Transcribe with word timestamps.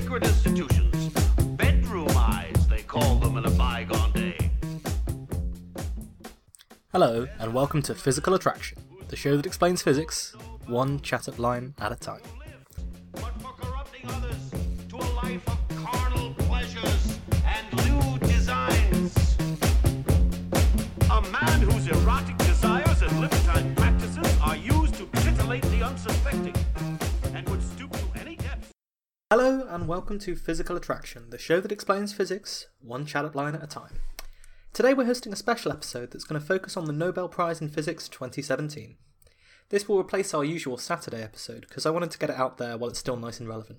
sacred 0.00 0.24
institutions. 0.24 1.10
Bedroom 1.56 2.08
eyes, 2.16 2.66
they 2.68 2.80
call 2.80 3.16
them 3.16 3.36
in 3.36 3.44
a 3.44 3.50
bygone 3.50 4.10
day. 4.12 4.50
Hello, 6.90 7.26
and 7.38 7.52
welcome 7.52 7.82
to 7.82 7.94
Physical 7.94 8.32
Attraction, 8.32 8.78
the 9.08 9.16
show 9.16 9.36
that 9.36 9.44
explains 9.44 9.82
physics, 9.82 10.34
one 10.66 11.00
chat 11.00 11.28
up 11.28 11.38
line 11.38 11.74
at 11.80 11.92
a 11.92 11.96
time. 11.96 12.22
Hello, 29.32 29.64
and 29.68 29.86
welcome 29.86 30.18
to 30.18 30.34
Physical 30.34 30.76
Attraction, 30.76 31.30
the 31.30 31.38
show 31.38 31.60
that 31.60 31.70
explains 31.70 32.12
physics, 32.12 32.66
one 32.80 33.06
chat 33.06 33.32
line 33.36 33.54
at 33.54 33.62
a 33.62 33.66
time. 33.68 34.00
Today 34.72 34.92
we're 34.92 35.04
hosting 35.04 35.32
a 35.32 35.36
special 35.36 35.70
episode 35.70 36.10
that's 36.10 36.24
going 36.24 36.40
to 36.40 36.44
focus 36.44 36.76
on 36.76 36.86
the 36.86 36.92
Nobel 36.92 37.28
Prize 37.28 37.60
in 37.60 37.68
Physics 37.68 38.08
2017. 38.08 38.96
This 39.68 39.88
will 39.88 40.00
replace 40.00 40.34
our 40.34 40.42
usual 40.42 40.76
Saturday 40.78 41.22
episode 41.22 41.60
because 41.68 41.86
I 41.86 41.90
wanted 41.90 42.10
to 42.10 42.18
get 42.18 42.30
it 42.30 42.40
out 42.40 42.58
there 42.58 42.76
while 42.76 42.90
it's 42.90 42.98
still 42.98 43.16
nice 43.16 43.38
and 43.38 43.48
relevant. 43.48 43.78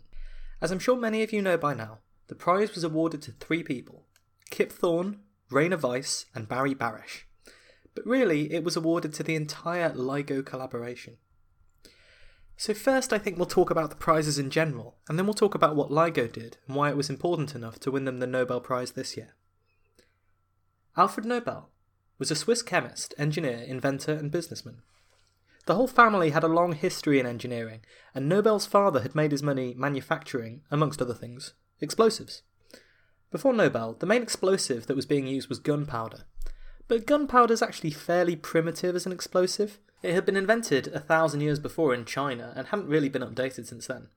As 0.62 0.72
I'm 0.72 0.80
sure 0.80 0.96
many 0.96 1.22
of 1.22 1.34
you 1.34 1.42
know 1.42 1.58
by 1.58 1.74
now, 1.74 1.98
the 2.30 2.36
prize 2.36 2.74
was 2.74 2.86
awarded 2.86 3.22
to 3.24 3.34
three 3.34 3.62
people 3.62 4.06
Kip 4.52 4.72
Thorne, 4.72 5.20
Rainer 5.50 5.76
Weiss, 5.76 6.28
and 6.34 6.48
Barry 6.48 6.74
Barish. 6.74 7.24
But 7.94 8.06
really, 8.06 8.54
it 8.54 8.64
was 8.64 8.78
awarded 8.78 9.14
to 9.16 9.24
the 9.24 9.36
entire 9.36 9.90
LIGO 9.90 10.46
collaboration. 10.46 11.18
So, 12.62 12.76
first, 12.76 13.12
I 13.12 13.18
think 13.18 13.38
we'll 13.38 13.48
talk 13.48 13.72
about 13.72 13.90
the 13.90 13.96
prizes 13.96 14.38
in 14.38 14.52
general, 14.52 14.96
and 15.10 15.18
then 15.18 15.26
we'll 15.26 15.34
talk 15.34 15.56
about 15.56 15.76
what 15.76 15.90
LIGO 15.90 16.32
did 16.32 16.58
and 16.68 16.76
why 16.76 16.92
it 16.92 16.96
was 16.96 17.10
important 17.10 17.56
enough 17.56 17.80
to 17.80 17.90
win 17.90 18.06
them 18.06 18.20
the 18.20 18.28
Nobel 18.28 18.62
Prize 18.62 18.92
this 18.92 19.18
year. 19.18 19.30
Alfred 20.96 21.26
Nobel 21.26 21.72
was 22.20 22.30
a 22.30 22.36
Swiss 22.36 22.62
chemist, 22.62 23.16
engineer, 23.18 23.58
inventor, 23.66 24.14
and 24.14 24.30
businessman. 24.30 24.84
The 25.66 25.74
whole 25.74 25.88
family 25.88 26.30
had 26.30 26.44
a 26.44 26.48
long 26.48 26.74
history 26.74 27.20
in 27.20 27.26
engineering, 27.26 27.80
and 28.14 28.30
Nobel's 28.30 28.68
father 28.68 29.00
had 29.00 29.16
made 29.16 29.32
his 29.32 29.42
money 29.42 29.74
manufacturing, 29.76 30.62
amongst 30.70 31.02
other 31.02 31.16
things, 31.16 31.56
explosives. 31.80 32.44
Before 33.32 33.54
Nobel, 33.54 33.96
the 33.96 34.06
main 34.06 34.22
explosive 34.22 34.86
that 34.86 34.96
was 34.96 35.08
being 35.08 35.26
used 35.26 35.50
was 35.50 35.58
gunpowder. 35.58 36.26
But 36.88 37.08
gunpowder 37.08 37.56
is 37.56 37.64
actually 37.64 37.90
fairly 37.90 38.36
primitive 38.36 38.96
as 38.96 39.08
an 39.08 39.12
explosive. 39.12 39.80
It 40.02 40.14
had 40.14 40.26
been 40.26 40.38
invented 40.38 40.88
a 40.88 41.00
thousand 41.00 41.42
years 41.42 41.60
before 41.60 41.94
in 41.94 42.06
China 42.06 42.54
and 42.56 42.68
hadn't 42.68 42.88
really 42.88 43.10
been 43.10 43.22
updated 43.22 43.68
since 43.68 43.88
then. 43.88 44.08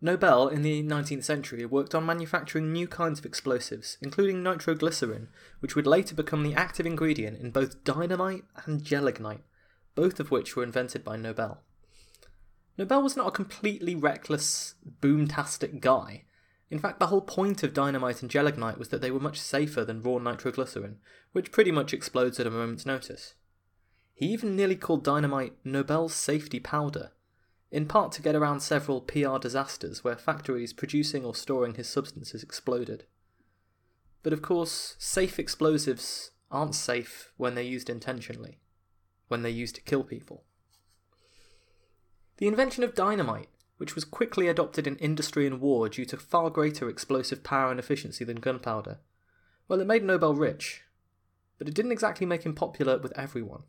Nobel, 0.00 0.48
in 0.48 0.62
the 0.62 0.82
19th 0.82 1.24
century, 1.24 1.64
worked 1.64 1.94
on 1.94 2.06
manufacturing 2.06 2.72
new 2.72 2.86
kinds 2.86 3.18
of 3.18 3.26
explosives, 3.26 3.98
including 4.00 4.42
nitroglycerin, 4.42 5.28
which 5.58 5.74
would 5.74 5.88
later 5.88 6.14
become 6.14 6.44
the 6.44 6.54
active 6.54 6.86
ingredient 6.86 7.40
in 7.40 7.50
both 7.50 7.82
dynamite 7.82 8.44
and 8.64 8.84
gelignite, 8.84 9.42
both 9.96 10.20
of 10.20 10.30
which 10.30 10.54
were 10.54 10.62
invented 10.62 11.04
by 11.04 11.16
Nobel. 11.16 11.62
Nobel 12.76 13.02
was 13.02 13.16
not 13.16 13.26
a 13.26 13.32
completely 13.32 13.96
reckless, 13.96 14.76
boomtastic 15.00 15.80
guy. 15.80 16.24
In 16.70 16.78
fact, 16.78 17.00
the 17.00 17.08
whole 17.08 17.22
point 17.22 17.64
of 17.64 17.74
dynamite 17.74 18.22
and 18.22 18.30
gelignite 18.30 18.78
was 18.78 18.90
that 18.90 19.00
they 19.00 19.10
were 19.10 19.18
much 19.18 19.40
safer 19.40 19.84
than 19.84 20.02
raw 20.02 20.18
nitroglycerin, 20.18 20.98
which 21.32 21.50
pretty 21.50 21.72
much 21.72 21.92
explodes 21.92 22.38
at 22.38 22.46
a 22.46 22.50
moment's 22.50 22.86
notice. 22.86 23.34
He 24.18 24.26
even 24.32 24.56
nearly 24.56 24.74
called 24.74 25.04
dynamite 25.04 25.52
Nobel's 25.62 26.12
safety 26.12 26.58
powder, 26.58 27.12
in 27.70 27.86
part 27.86 28.10
to 28.12 28.22
get 28.22 28.34
around 28.34 28.58
several 28.58 29.00
PR 29.00 29.38
disasters 29.38 30.02
where 30.02 30.16
factories 30.16 30.72
producing 30.72 31.24
or 31.24 31.36
storing 31.36 31.74
his 31.74 31.88
substances 31.88 32.42
exploded. 32.42 33.04
But 34.24 34.32
of 34.32 34.42
course, 34.42 34.96
safe 34.98 35.38
explosives 35.38 36.32
aren't 36.50 36.74
safe 36.74 37.30
when 37.36 37.54
they're 37.54 37.62
used 37.62 37.88
intentionally, 37.88 38.58
when 39.28 39.42
they're 39.42 39.52
used 39.52 39.76
to 39.76 39.82
kill 39.82 40.02
people. 40.02 40.42
The 42.38 42.48
invention 42.48 42.82
of 42.82 42.96
dynamite, 42.96 43.50
which 43.76 43.94
was 43.94 44.04
quickly 44.04 44.48
adopted 44.48 44.88
in 44.88 44.96
industry 44.96 45.46
and 45.46 45.60
war 45.60 45.88
due 45.88 46.06
to 46.06 46.16
far 46.16 46.50
greater 46.50 46.88
explosive 46.88 47.44
power 47.44 47.70
and 47.70 47.78
efficiency 47.78 48.24
than 48.24 48.40
gunpowder, 48.40 48.98
well, 49.68 49.80
it 49.80 49.86
made 49.86 50.02
Nobel 50.02 50.34
rich, 50.34 50.82
but 51.56 51.68
it 51.68 51.74
didn't 51.74 51.92
exactly 51.92 52.26
make 52.26 52.42
him 52.42 52.56
popular 52.56 52.98
with 52.98 53.16
everyone. 53.16 53.62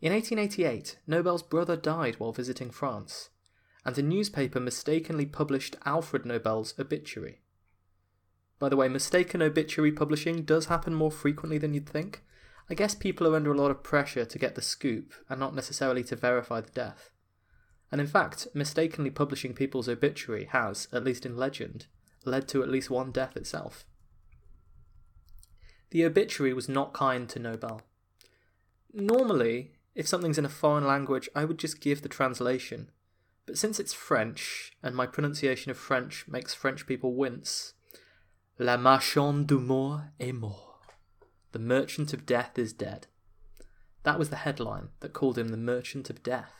In 0.00 0.12
1888, 0.12 0.98
Nobel's 1.08 1.42
brother 1.42 1.76
died 1.76 2.20
while 2.20 2.32
visiting 2.32 2.70
France, 2.70 3.30
and 3.84 3.98
a 3.98 4.02
newspaper 4.02 4.60
mistakenly 4.60 5.26
published 5.26 5.74
Alfred 5.84 6.24
Nobel's 6.24 6.72
obituary. 6.78 7.40
By 8.60 8.68
the 8.68 8.76
way, 8.76 8.88
mistaken 8.88 9.42
obituary 9.42 9.90
publishing 9.90 10.42
does 10.42 10.66
happen 10.66 10.94
more 10.94 11.10
frequently 11.10 11.58
than 11.58 11.74
you'd 11.74 11.88
think. 11.88 12.22
I 12.70 12.74
guess 12.74 12.94
people 12.94 13.26
are 13.26 13.34
under 13.34 13.52
a 13.52 13.56
lot 13.56 13.72
of 13.72 13.82
pressure 13.82 14.24
to 14.24 14.38
get 14.38 14.54
the 14.54 14.62
scoop 14.62 15.14
and 15.28 15.40
not 15.40 15.54
necessarily 15.54 16.04
to 16.04 16.16
verify 16.16 16.60
the 16.60 16.70
death. 16.70 17.10
And 17.90 18.00
in 18.00 18.06
fact, 18.06 18.46
mistakenly 18.54 19.10
publishing 19.10 19.54
people's 19.54 19.88
obituary 19.88 20.44
has, 20.52 20.86
at 20.92 21.02
least 21.02 21.26
in 21.26 21.36
legend, 21.36 21.86
led 22.24 22.46
to 22.48 22.62
at 22.62 22.68
least 22.68 22.90
one 22.90 23.10
death 23.10 23.36
itself. 23.36 23.84
The 25.90 26.04
obituary 26.04 26.52
was 26.52 26.68
not 26.68 26.92
kind 26.92 27.28
to 27.30 27.38
Nobel. 27.38 27.82
Normally, 28.92 29.72
if 29.98 30.06
something's 30.06 30.38
in 30.38 30.44
a 30.44 30.48
foreign 30.48 30.86
language, 30.86 31.28
I 31.34 31.44
would 31.44 31.58
just 31.58 31.80
give 31.80 32.02
the 32.02 32.08
translation. 32.08 32.92
But 33.46 33.58
since 33.58 33.80
it's 33.80 33.92
French, 33.92 34.70
and 34.80 34.94
my 34.94 35.06
pronunciation 35.06 35.72
of 35.72 35.76
French 35.76 36.24
makes 36.28 36.54
French 36.54 36.86
people 36.86 37.16
wince, 37.16 37.74
La 38.60 38.76
marchande 38.76 39.48
du 39.48 39.58
mort 39.58 40.02
est 40.20 40.32
mort. 40.32 40.78
The 41.50 41.58
merchant 41.58 42.12
of 42.12 42.26
death 42.26 42.56
is 42.60 42.72
dead. 42.72 43.08
That 44.04 44.20
was 44.20 44.30
the 44.30 44.36
headline 44.36 44.90
that 45.00 45.14
called 45.14 45.36
him 45.36 45.48
the 45.48 45.56
merchant 45.56 46.10
of 46.10 46.22
death. 46.22 46.52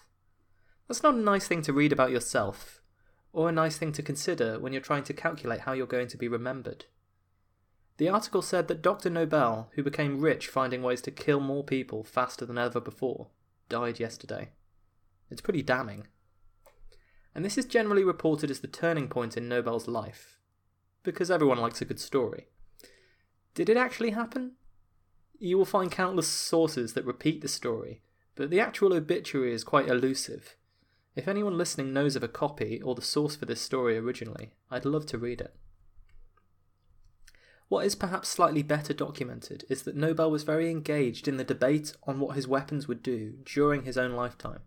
That's 0.89 1.05
not 1.05 1.15
a 1.15 1.19
nice 1.19 1.47
thing 1.47 1.63
to 1.63 1.73
read 1.73 1.93
about 1.93 2.11
yourself, 2.11 2.83
or 3.33 3.49
a 3.49 3.53
nice 3.53 3.77
thing 3.77 3.93
to 3.93 4.03
consider 4.03 4.59
when 4.59 4.73
you're 4.73 4.83
trying 4.83 5.05
to 5.05 5.15
calculate 5.15 5.61
how 5.61 5.75
you're 5.75 5.87
going 5.87 6.09
to 6.09 6.19
be 6.19 6.27
remembered. 6.27 6.87
The 7.99 8.09
article 8.09 8.43
said 8.43 8.69
that 8.69 8.81
Dr. 8.81 9.11
Nobel, 9.11 9.71
who 9.75 9.83
became 9.83 10.21
rich 10.21 10.47
finding 10.47 10.83
ways 10.83 11.01
to 11.03 11.11
kill 11.11 11.41
more 11.41 11.65
people 11.65 12.05
faster 12.05 12.47
than 12.47 12.57
ever 12.57 12.81
before, 12.81 13.29
died 13.69 13.99
yesterday. 13.99 14.51
It's 15.31 15.41
pretty 15.41 15.63
damning. 15.63 16.07
And 17.35 17.45
this 17.45 17.59
is 17.59 17.67
generally 17.67 18.05
reported 18.05 18.51
as 18.51 18.61
the 18.61 18.69
turning 18.69 19.09
point 19.09 19.37
in 19.37 19.49
Nobel's 19.49 19.89
life, 19.89 20.39
because 21.03 21.31
everyone 21.31 21.59
likes 21.59 21.81
a 21.81 21.85
good 21.85 22.01
story. 22.01 22.47
Did 23.55 23.69
it 23.69 23.77
actually 23.77 24.11
happen? 24.11 24.53
You 25.41 25.59
will 25.59 25.65
find 25.65 25.91
countless 25.91 26.29
sources 26.29 26.95
that 26.95 27.05
repeat 27.05 27.41
the 27.41 27.49
story, 27.49 28.01
but 28.37 28.51
the 28.51 28.61
actual 28.61 28.93
obituary 28.93 29.53
is 29.53 29.65
quite 29.65 29.89
elusive. 29.89 30.57
If 31.17 31.27
anyone 31.27 31.59
listening 31.59 31.93
knows 31.93 32.15
of 32.15 32.23
a 32.23 32.29
copy 32.29 32.81
or 32.81 32.95
the 32.95 33.03
source 33.03 33.35
for 33.35 33.45
this 33.45 33.61
story 33.61 33.99
originally, 33.99 34.53
I'd 34.71 34.85
love 34.85 35.07
to 35.07 35.19
read 35.19 35.41
it. 35.41 35.55
What 37.69 37.85
is 37.85 37.95
perhaps 37.95 38.29
slightly 38.29 38.63
better 38.63 38.95
documented 38.95 39.65
is 39.69 39.83
that 39.83 39.97
Nobel 39.97 40.31
was 40.31 40.43
very 40.43 40.71
engaged 40.71 41.29
in 41.29 41.37
the 41.37 41.45
debate 41.45 41.93
on 42.07 42.19
what 42.19 42.35
his 42.35 42.49
weapons 42.49 42.89
would 42.89 43.03
do 43.03 43.35
during 43.45 43.83
his 43.83 43.99
own 43.99 44.13
lifetime. 44.13 44.61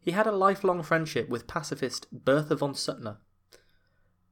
He 0.00 0.12
had 0.12 0.26
a 0.26 0.32
lifelong 0.32 0.82
friendship 0.82 1.28
with 1.28 1.48
pacifist 1.48 2.06
Bertha 2.12 2.54
von 2.54 2.74
Suttner. 2.74 3.16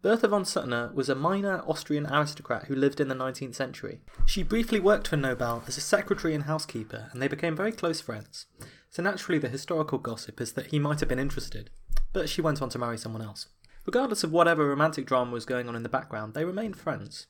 Bertha 0.00 0.28
von 0.28 0.44
Suttner 0.44 0.92
was 0.94 1.08
a 1.08 1.14
minor 1.14 1.62
Austrian 1.66 2.06
aristocrat 2.06 2.64
who 2.64 2.74
lived 2.74 3.00
in 3.00 3.08
the 3.08 3.14
19th 3.14 3.54
century. 3.54 4.00
She 4.26 4.42
briefly 4.42 4.78
worked 4.78 5.08
for 5.08 5.16
Nobel 5.16 5.64
as 5.66 5.76
a 5.76 5.80
secretary 5.80 6.34
and 6.34 6.44
housekeeper, 6.44 7.08
and 7.12 7.22
they 7.22 7.28
became 7.28 7.56
very 7.56 7.72
close 7.72 8.00
friends. 8.00 8.46
So 8.90 9.02
naturally, 9.02 9.38
the 9.38 9.48
historical 9.48 9.98
gossip 9.98 10.40
is 10.40 10.52
that 10.52 10.66
he 10.66 10.78
might 10.78 11.00
have 11.00 11.08
been 11.08 11.18
interested, 11.18 11.70
but 12.12 12.28
she 12.28 12.42
went 12.42 12.60
on 12.60 12.68
to 12.70 12.78
marry 12.78 12.98
someone 12.98 13.22
else. 13.22 13.46
Regardless 13.86 14.22
of 14.22 14.32
whatever 14.32 14.68
romantic 14.68 15.06
drama 15.06 15.32
was 15.32 15.46
going 15.46 15.68
on 15.68 15.74
in 15.74 15.82
the 15.82 15.88
background, 15.88 16.34
they 16.34 16.44
remained 16.44 16.76
friends. 16.76 17.26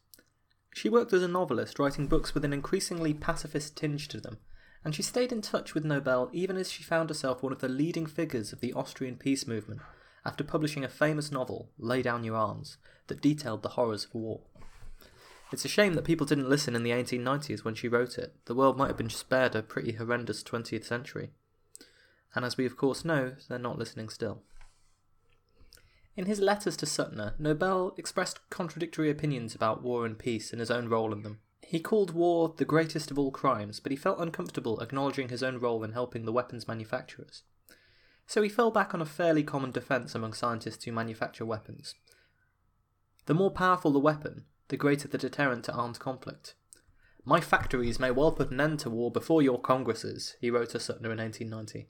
She 0.74 0.88
worked 0.88 1.12
as 1.12 1.22
a 1.22 1.28
novelist, 1.28 1.78
writing 1.78 2.06
books 2.06 2.34
with 2.34 2.44
an 2.44 2.52
increasingly 2.52 3.14
pacifist 3.14 3.76
tinge 3.76 4.08
to 4.08 4.20
them, 4.20 4.38
and 4.84 4.94
she 4.94 5.02
stayed 5.02 5.32
in 5.32 5.42
touch 5.42 5.74
with 5.74 5.84
Nobel 5.84 6.30
even 6.32 6.56
as 6.56 6.70
she 6.70 6.82
found 6.82 7.10
herself 7.10 7.42
one 7.42 7.52
of 7.52 7.60
the 7.60 7.68
leading 7.68 8.06
figures 8.06 8.52
of 8.52 8.60
the 8.60 8.72
Austrian 8.72 9.16
peace 9.16 9.46
movement 9.46 9.80
after 10.24 10.44
publishing 10.44 10.84
a 10.84 10.88
famous 10.88 11.30
novel, 11.30 11.70
Lay 11.78 12.00
Down 12.00 12.24
Your 12.24 12.36
Arms, 12.36 12.78
that 13.08 13.20
detailed 13.20 13.62
the 13.62 13.70
horrors 13.70 14.04
of 14.04 14.14
war. 14.14 14.40
It's 15.52 15.64
a 15.64 15.68
shame 15.68 15.94
that 15.94 16.04
people 16.04 16.26
didn't 16.26 16.48
listen 16.48 16.74
in 16.74 16.82
the 16.82 16.92
1890s 16.92 17.64
when 17.64 17.74
she 17.74 17.88
wrote 17.88 18.16
it. 18.16 18.34
The 18.46 18.54
world 18.54 18.78
might 18.78 18.86
have 18.86 18.96
been 18.96 19.10
spared 19.10 19.54
a 19.54 19.62
pretty 19.62 19.92
horrendous 19.92 20.42
20th 20.42 20.84
century. 20.84 21.30
And 22.34 22.44
as 22.44 22.56
we 22.56 22.64
of 22.64 22.76
course 22.76 23.04
know, 23.04 23.34
they're 23.48 23.58
not 23.58 23.78
listening 23.78 24.08
still. 24.08 24.42
In 26.14 26.26
his 26.26 26.40
letters 26.40 26.76
to 26.78 26.86
Suttner, 26.86 27.38
Nobel 27.38 27.94
expressed 27.96 28.40
contradictory 28.50 29.10
opinions 29.10 29.54
about 29.54 29.82
war 29.82 30.04
and 30.04 30.18
peace 30.18 30.52
and 30.52 30.60
his 30.60 30.70
own 30.70 30.88
role 30.88 31.12
in 31.12 31.22
them. 31.22 31.40
He 31.62 31.80
called 31.80 32.10
war 32.10 32.52
the 32.54 32.66
greatest 32.66 33.10
of 33.10 33.18
all 33.18 33.30
crimes, 33.30 33.80
but 33.80 33.92
he 33.92 33.96
felt 33.96 34.20
uncomfortable 34.20 34.80
acknowledging 34.80 35.30
his 35.30 35.42
own 35.42 35.58
role 35.58 35.82
in 35.82 35.92
helping 35.92 36.26
the 36.26 36.32
weapons 36.32 36.68
manufacturers. 36.68 37.44
So 38.26 38.42
he 38.42 38.48
fell 38.50 38.70
back 38.70 38.92
on 38.92 39.00
a 39.00 39.06
fairly 39.06 39.42
common 39.42 39.70
defence 39.70 40.14
among 40.14 40.34
scientists 40.34 40.84
who 40.84 40.92
manufacture 40.92 41.46
weapons. 41.46 41.94
The 43.24 43.34
more 43.34 43.50
powerful 43.50 43.90
the 43.90 43.98
weapon, 43.98 44.44
the 44.68 44.76
greater 44.76 45.08
the 45.08 45.16
deterrent 45.16 45.64
to 45.64 45.72
armed 45.72 45.98
conflict. 45.98 46.54
My 47.24 47.40
factories 47.40 48.00
may 48.00 48.10
well 48.10 48.32
put 48.32 48.50
an 48.50 48.60
end 48.60 48.80
to 48.80 48.90
war 48.90 49.10
before 49.10 49.42
your 49.42 49.60
Congresses, 49.60 50.36
he 50.40 50.50
wrote 50.50 50.70
to 50.70 50.78
Suttner 50.78 51.12
in 51.12 51.18
1890. 51.18 51.88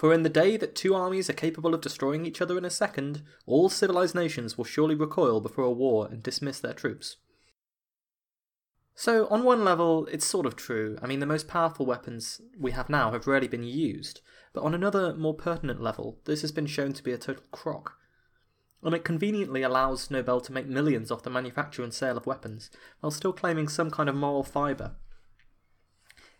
For 0.00 0.14
in 0.14 0.22
the 0.22 0.30
day 0.30 0.56
that 0.56 0.74
two 0.74 0.94
armies 0.94 1.28
are 1.28 1.34
capable 1.34 1.74
of 1.74 1.82
destroying 1.82 2.24
each 2.24 2.40
other 2.40 2.56
in 2.56 2.64
a 2.64 2.70
second, 2.70 3.22
all 3.44 3.68
civilized 3.68 4.14
nations 4.14 4.56
will 4.56 4.64
surely 4.64 4.94
recoil 4.94 5.42
before 5.42 5.66
a 5.66 5.70
war 5.70 6.08
and 6.10 6.22
dismiss 6.22 6.58
their 6.58 6.72
troops. 6.72 7.18
So, 8.94 9.26
on 9.26 9.44
one 9.44 9.62
level, 9.62 10.06
it's 10.06 10.24
sort 10.24 10.46
of 10.46 10.56
true. 10.56 10.96
I 11.02 11.06
mean, 11.06 11.20
the 11.20 11.26
most 11.26 11.48
powerful 11.48 11.84
weapons 11.84 12.40
we 12.58 12.70
have 12.70 12.88
now 12.88 13.12
have 13.12 13.26
rarely 13.26 13.46
been 13.46 13.62
used, 13.62 14.22
but 14.54 14.62
on 14.62 14.72
another, 14.72 15.14
more 15.14 15.34
pertinent 15.34 15.82
level, 15.82 16.18
this 16.24 16.40
has 16.40 16.50
been 16.50 16.64
shown 16.64 16.94
to 16.94 17.02
be 17.02 17.12
a 17.12 17.18
total 17.18 17.44
crock. 17.52 17.98
And 18.82 18.94
it 18.94 19.04
conveniently 19.04 19.62
allows 19.62 20.10
Nobel 20.10 20.40
to 20.40 20.52
make 20.52 20.66
millions 20.66 21.10
off 21.10 21.24
the 21.24 21.28
manufacture 21.28 21.82
and 21.82 21.92
sale 21.92 22.16
of 22.16 22.24
weapons, 22.24 22.70
while 23.00 23.10
still 23.10 23.34
claiming 23.34 23.68
some 23.68 23.90
kind 23.90 24.08
of 24.08 24.16
moral 24.16 24.44
fibre. 24.44 24.96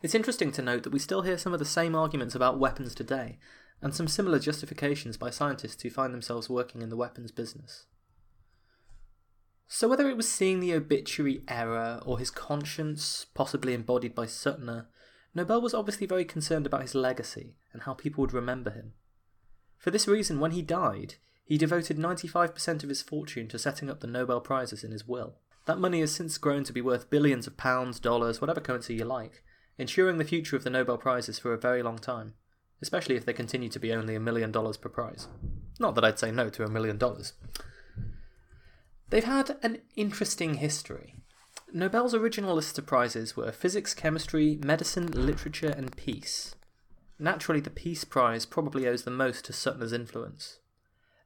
It's 0.03 0.15
interesting 0.15 0.51
to 0.53 0.63
note 0.63 0.83
that 0.85 0.93
we 0.93 0.99
still 0.99 1.23
hear 1.23 1.37
some 1.37 1.53
of 1.53 1.59
the 1.59 1.65
same 1.65 1.95
arguments 1.95 2.35
about 2.35 2.59
weapons 2.59 2.95
today, 2.95 3.39
and 3.83 3.95
some 3.95 4.09
similar 4.09 4.39
justifications 4.39 5.17
by 5.17 5.31
scientists 5.31 5.83
who 5.83 5.91
find 5.91 6.15
themselves 6.15 6.49
working 6.49 6.81
in 6.81 6.89
the 6.89 6.97
weapons 6.97 7.31
business. 7.33 7.87
So, 9.69 9.89
whether 9.89 10.09
it 10.09 10.17
was 10.17 10.29
seeing 10.29 10.61
the 10.61 10.75
obituary 10.75 11.43
error 11.49 12.01
or 12.05 12.19
his 12.19 12.31
conscience, 12.31 13.27
possibly 13.35 13.75
embodied 13.75 14.15
by 14.15 14.27
Suttner, 14.27 14.87
Nobel 15.35 15.61
was 15.61 15.75
obviously 15.75 16.07
very 16.07 16.25
concerned 16.25 16.67
about 16.67 16.83
his 16.83 16.95
legacy 16.95 17.57
and 17.73 17.83
how 17.83 17.95
people 17.95 18.23
would 18.23 18.33
remember 18.33 18.71
him. 18.71 18.95
For 19.79 19.91
this 19.91 20.09
reason, 20.09 20.41
when 20.41 20.51
he 20.51 20.63
died, 20.63 21.15
he 21.45 21.57
devoted 21.57 21.99
95% 21.99 22.83
of 22.83 22.89
his 22.89 23.03
fortune 23.03 23.49
to 23.49 23.59
setting 23.59 23.89
up 23.89 24.01
the 24.01 24.07
Nobel 24.07 24.41
Prizes 24.41 24.83
in 24.83 24.91
his 24.91 25.07
will. 25.07 25.37
That 25.67 25.79
money 25.79 26.01
has 26.01 26.13
since 26.13 26.37
grown 26.39 26.65
to 26.65 26.73
be 26.73 26.81
worth 26.81 27.11
billions 27.11 27.47
of 27.47 27.57
pounds, 27.57 28.01
dollars, 28.01 28.41
whatever 28.41 28.61
currency 28.61 28.95
you 28.95 29.05
like, 29.05 29.43
ensuring 29.81 30.19
the 30.19 30.25
future 30.25 30.57
of 30.57 30.63
the 30.63 30.71
Nobel 30.71 30.99
Prizes 30.99 31.39
for 31.39 31.55
a 31.55 31.59
very 31.59 31.83
long 31.83 31.99
time, 31.99 32.35
especially 32.83 33.17
if 33.17 33.25
they 33.25 33.33
continue 33.33 33.71
to 33.71 33.79
be 33.79 33.93
only 33.93 34.15
a 34.15 34.21
million 34.21 34.53
dollars 34.53 34.77
per 34.77 34.91
prize. 34.91 35.27
Not 35.79 35.95
that 35.95 36.05
I'd 36.05 36.19
say 36.19 36.31
no 36.31 36.51
to 36.51 36.65
a 36.65 36.69
million 36.69 36.99
dollars. 36.99 37.33
They've 39.09 39.25
had 39.25 39.57
an 39.63 39.79
interesting 39.97 40.55
history. 40.55 41.15
Nobel's 41.73 42.15
original 42.15 42.55
list 42.55 42.79
of 42.79 42.87
prizes 42.87 43.37
were 43.37 43.53
physics, 43.53 43.95
chemistry, 43.95 44.59
medicine, 44.63 45.07
literature, 45.07 45.75
and 45.75 45.97
peace. 45.97 46.55
Naturally, 47.19 47.61
the 47.61 47.71
Peace 47.71 48.05
Prize 48.05 48.45
probably 48.45 48.87
owes 48.87 49.05
the 49.05 49.11
most 49.11 49.47
to 49.47 49.53
Suttner's 49.53 49.93
influence. 49.93 50.59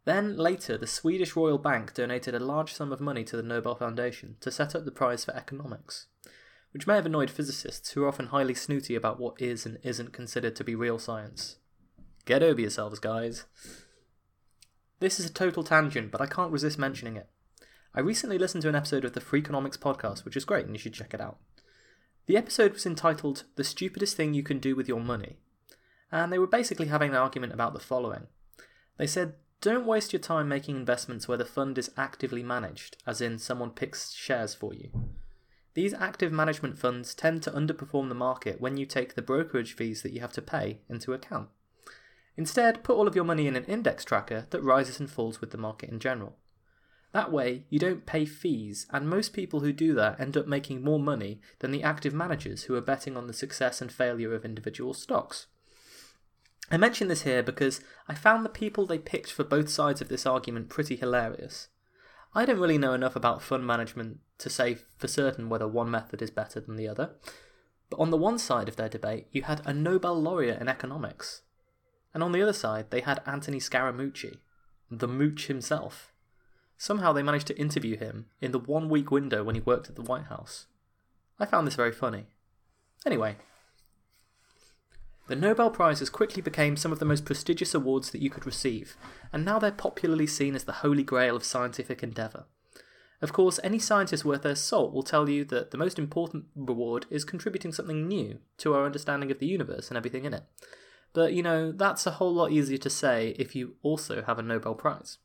Then, 0.04 0.36
later, 0.36 0.76
the 0.76 0.86
Swedish 0.86 1.34
Royal 1.34 1.58
Bank 1.58 1.94
donated 1.94 2.34
a 2.34 2.40
large 2.40 2.74
sum 2.74 2.92
of 2.92 3.00
money 3.00 3.24
to 3.24 3.36
the 3.36 3.42
Nobel 3.42 3.74
Foundation 3.74 4.36
to 4.40 4.50
set 4.50 4.74
up 4.74 4.84
the 4.84 4.90
prize 4.90 5.24
for 5.24 5.34
economics, 5.34 6.06
which 6.74 6.88
may 6.88 6.96
have 6.96 7.06
annoyed 7.06 7.30
physicists 7.30 7.92
who 7.92 8.02
are 8.02 8.08
often 8.08 8.26
highly 8.26 8.52
snooty 8.52 8.96
about 8.96 9.20
what 9.20 9.40
is 9.40 9.64
and 9.64 9.78
isn't 9.84 10.12
considered 10.12 10.56
to 10.56 10.64
be 10.64 10.74
real 10.74 10.98
science. 10.98 11.58
Get 12.24 12.42
over 12.42 12.60
yourselves, 12.60 12.98
guys. 12.98 13.44
This 14.98 15.20
is 15.20 15.26
a 15.26 15.32
total 15.32 15.62
tangent, 15.62 16.10
but 16.10 16.20
I 16.20 16.26
can't 16.26 16.50
resist 16.50 16.76
mentioning 16.76 17.16
it. 17.16 17.28
I 17.94 18.00
recently 18.00 18.38
listened 18.38 18.62
to 18.62 18.68
an 18.68 18.74
episode 18.74 19.04
of 19.04 19.12
the 19.12 19.20
Freakonomics 19.20 19.78
podcast, 19.78 20.24
which 20.24 20.36
is 20.36 20.44
great 20.44 20.66
and 20.66 20.74
you 20.74 20.80
should 20.80 20.94
check 20.94 21.14
it 21.14 21.20
out. 21.20 21.38
The 22.26 22.36
episode 22.36 22.72
was 22.72 22.86
entitled 22.86 23.44
The 23.54 23.62
Stupidest 23.62 24.16
Thing 24.16 24.34
You 24.34 24.42
Can 24.42 24.58
Do 24.58 24.74
with 24.74 24.88
Your 24.88 25.00
Money, 25.00 25.36
and 26.10 26.32
they 26.32 26.40
were 26.40 26.48
basically 26.48 26.88
having 26.88 27.10
an 27.10 27.16
argument 27.16 27.52
about 27.52 27.72
the 27.72 27.78
following. 27.78 28.26
They 28.98 29.06
said 29.06 29.34
don't 29.60 29.86
waste 29.86 30.12
your 30.12 30.20
time 30.20 30.48
making 30.48 30.74
investments 30.74 31.28
where 31.28 31.38
the 31.38 31.44
fund 31.44 31.78
is 31.78 31.92
actively 31.96 32.42
managed, 32.42 32.96
as 33.06 33.20
in 33.20 33.38
someone 33.38 33.70
picks 33.70 34.12
shares 34.12 34.54
for 34.54 34.74
you. 34.74 34.90
These 35.74 35.94
active 35.94 36.32
management 36.32 36.78
funds 36.78 37.14
tend 37.14 37.42
to 37.42 37.50
underperform 37.50 38.08
the 38.08 38.14
market 38.14 38.60
when 38.60 38.76
you 38.76 38.86
take 38.86 39.14
the 39.14 39.22
brokerage 39.22 39.74
fees 39.74 40.02
that 40.02 40.12
you 40.12 40.20
have 40.20 40.32
to 40.34 40.42
pay 40.42 40.78
into 40.88 41.12
account. 41.12 41.48
Instead, 42.36 42.82
put 42.82 42.96
all 42.96 43.08
of 43.08 43.14
your 43.14 43.24
money 43.24 43.46
in 43.46 43.56
an 43.56 43.64
index 43.64 44.04
tracker 44.04 44.46
that 44.50 44.62
rises 44.62 44.98
and 44.98 45.10
falls 45.10 45.40
with 45.40 45.50
the 45.50 45.58
market 45.58 45.90
in 45.90 45.98
general. 45.98 46.36
That 47.12 47.30
way, 47.30 47.64
you 47.70 47.78
don't 47.78 48.06
pay 48.06 48.24
fees, 48.24 48.88
and 48.90 49.08
most 49.08 49.32
people 49.32 49.60
who 49.60 49.72
do 49.72 49.94
that 49.94 50.18
end 50.18 50.36
up 50.36 50.48
making 50.48 50.82
more 50.82 50.98
money 50.98 51.40
than 51.60 51.70
the 51.70 51.84
active 51.84 52.12
managers 52.12 52.64
who 52.64 52.74
are 52.74 52.80
betting 52.80 53.16
on 53.16 53.28
the 53.28 53.32
success 53.32 53.80
and 53.80 53.92
failure 53.92 54.34
of 54.34 54.44
individual 54.44 54.94
stocks. 54.94 55.46
I 56.70 56.76
mention 56.76 57.08
this 57.08 57.22
here 57.22 57.42
because 57.42 57.80
I 58.08 58.14
found 58.14 58.44
the 58.44 58.48
people 58.48 58.86
they 58.86 58.98
picked 58.98 59.30
for 59.30 59.44
both 59.44 59.68
sides 59.68 60.00
of 60.00 60.08
this 60.08 60.26
argument 60.26 60.70
pretty 60.70 60.96
hilarious. 60.96 61.68
I 62.34 62.44
don't 62.44 62.58
really 62.58 62.78
know 62.78 62.94
enough 62.94 63.14
about 63.14 63.42
fund 63.42 63.66
management 63.66 64.19
to 64.38 64.50
say 64.50 64.78
for 64.98 65.06
certain 65.06 65.48
whether 65.48 65.69
one 65.69 65.90
method 65.90 66.20
is 66.20 66.31
better 66.31 66.60
than 66.60 66.76
the 66.76 66.88
other, 66.88 67.10
but 67.90 68.00
on 68.00 68.10
the 68.10 68.16
one 68.16 68.38
side 68.38 68.69
of 68.69 68.76
their 68.76 68.88
debate, 68.88 69.28
you 69.31 69.42
had 69.42 69.62
a 69.64 69.72
Nobel 69.72 70.20
laureate 70.20 70.60
in 70.60 70.69
economics, 70.69 71.42
and 72.12 72.22
on 72.22 72.32
the 72.32 72.42
other 72.42 72.52
side, 72.52 72.90
they 72.90 73.00
had 73.00 73.22
Anthony 73.25 73.58
Scaramucci, 73.60 74.38
the 74.90 75.06
mooch 75.06 75.46
himself. 75.46 76.12
Somehow 76.76 77.12
they 77.12 77.22
managed 77.22 77.46
to 77.46 77.58
interview 77.58 77.96
him 77.96 78.26
in 78.40 78.50
the 78.50 78.58
one 78.58 78.88
week 78.88 79.12
window 79.12 79.44
when 79.44 79.54
he 79.54 79.60
worked 79.60 79.88
at 79.88 79.94
the 79.94 80.02
White 80.02 80.25
House. 80.25 80.66
I 81.38 81.46
found 81.46 81.66
this 81.66 81.76
very 81.76 81.92
funny. 81.92 82.26
Anyway, 83.06 83.36
the 85.26 85.36
Nobel 85.36 85.70
Prizes 85.70 86.10
quickly 86.10 86.42
became 86.42 86.76
some 86.76 86.92
of 86.92 86.98
the 86.98 87.04
most 87.04 87.24
prestigious 87.24 87.74
awards 87.74 88.10
that 88.10 88.20
you 88.20 88.30
could 88.30 88.44
receive, 88.44 88.96
and 89.32 89.44
now 89.44 89.58
they're 89.58 89.72
popularly 89.72 90.26
seen 90.26 90.54
as 90.54 90.64
the 90.64 90.72
holy 90.72 91.02
grail 91.02 91.34
of 91.34 91.44
scientific 91.44 92.02
endeavour. 92.02 92.44
Of 93.22 93.32
course, 93.32 93.58
any 93.64 93.78
scientist 93.78 94.24
worth 94.24 94.42
their 94.42 94.54
salt 94.54 94.92
will 94.92 95.02
tell 95.02 95.28
you 95.30 95.44
that 95.46 95.70
the 95.70 95.78
most 95.78 95.98
important 95.98 96.44
reward 96.54 97.06
is 97.08 97.24
contributing 97.24 97.72
something 97.72 98.06
new 98.06 98.40
to 98.58 98.74
our 98.74 98.84
understanding 98.84 99.30
of 99.30 99.38
the 99.38 99.46
universe 99.46 99.88
and 99.88 99.96
everything 99.96 100.26
in 100.26 100.34
it. 100.34 100.44
But, 101.14 101.32
you 101.32 101.42
know, 101.42 101.72
that's 101.72 102.06
a 102.06 102.12
whole 102.12 102.34
lot 102.34 102.50
easier 102.52 102.76
to 102.78 102.90
say 102.90 103.34
if 103.38 103.56
you 103.56 103.76
also 103.82 104.22
have 104.22 104.38
a 104.38 104.42
Nobel 104.42 104.74
Prize. 104.74 105.18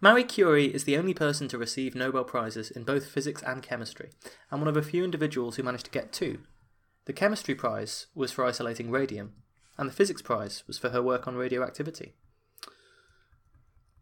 Marie 0.00 0.24
Curie 0.24 0.74
is 0.74 0.84
the 0.84 0.96
only 0.96 1.14
person 1.14 1.46
to 1.48 1.58
receive 1.58 1.94
Nobel 1.94 2.24
Prizes 2.24 2.70
in 2.70 2.82
both 2.82 3.08
physics 3.08 3.42
and 3.42 3.62
chemistry, 3.62 4.10
and 4.50 4.60
one 4.60 4.68
of 4.68 4.76
a 4.76 4.82
few 4.82 5.04
individuals 5.04 5.56
who 5.56 5.62
managed 5.62 5.84
to 5.84 5.90
get 5.90 6.12
two, 6.12 6.40
the 7.06 7.12
chemistry 7.12 7.54
prize 7.54 8.06
was 8.14 8.32
for 8.32 8.44
isolating 8.44 8.90
radium, 8.90 9.32
and 9.78 9.88
the 9.88 9.94
physics 9.94 10.22
prize 10.22 10.64
was 10.66 10.78
for 10.78 10.90
her 10.90 11.02
work 11.02 11.26
on 11.26 11.36
radioactivity. 11.36 12.14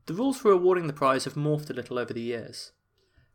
The 0.07 0.15
rules 0.15 0.39
for 0.39 0.51
awarding 0.51 0.87
the 0.87 0.93
prize 0.93 1.25
have 1.25 1.35
morphed 1.35 1.71
a 1.71 1.75
little 1.75 1.99
over 1.99 2.13
the 2.13 2.21
years. 2.21 2.73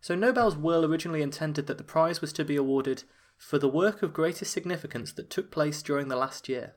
So 0.02 0.16
Nobel's 0.16 0.56
will 0.56 0.86
originally 0.86 1.22
intended 1.22 1.68
that 1.68 1.78
the 1.78 1.84
prize 1.84 2.22
was 2.22 2.34
to 2.34 2.46
be 2.46 2.56
awarded 2.56 3.04
for 3.38 3.58
the 3.58 3.68
work 3.68 4.04
of 4.04 4.14
greatest 4.14 4.52
significance 4.52 5.12
that 5.14 5.30
took 5.30 5.52
place 5.52 5.82
during 5.82 6.08
the 6.08 6.16
last 6.16 6.50
year. 6.50 6.76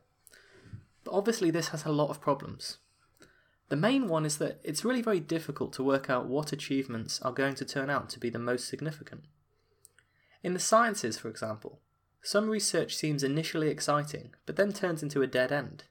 But 1.05 1.13
obviously, 1.13 1.51
this 1.51 1.69
has 1.69 1.85
a 1.85 1.93
lot 1.93 2.11
of 2.11 2.21
problems. 2.21 2.79
The 3.69 3.77
main 3.77 4.07
one 4.07 4.25
is 4.25 4.39
that 4.39 4.61
it's 4.63 4.85
really 4.85 5.03
very 5.03 5.21
difficult 5.21 5.73
to 5.75 5.83
work 5.83 6.09
out 6.09 6.27
what 6.27 6.53
achievements 6.53 7.21
are 7.23 7.33
going 7.33 7.55
to 7.57 7.65
turn 7.65 7.91
out 7.91 8.09
to 8.11 8.21
be 8.21 8.31
the 8.31 8.39
most 8.39 8.69
significant. 8.69 9.25
In 10.43 10.55
the 10.55 10.61
sciences, 10.61 11.19
for 11.19 11.29
example, 11.29 11.81
some 12.23 12.49
research 12.49 12.95
seems 12.95 13.25
initially 13.25 13.69
exciting, 13.69 14.31
but 14.47 14.55
then 14.55 14.73
turns 14.73 15.03
into 15.03 15.23
a 15.23 15.27
dead 15.27 15.51
end. 15.51 15.85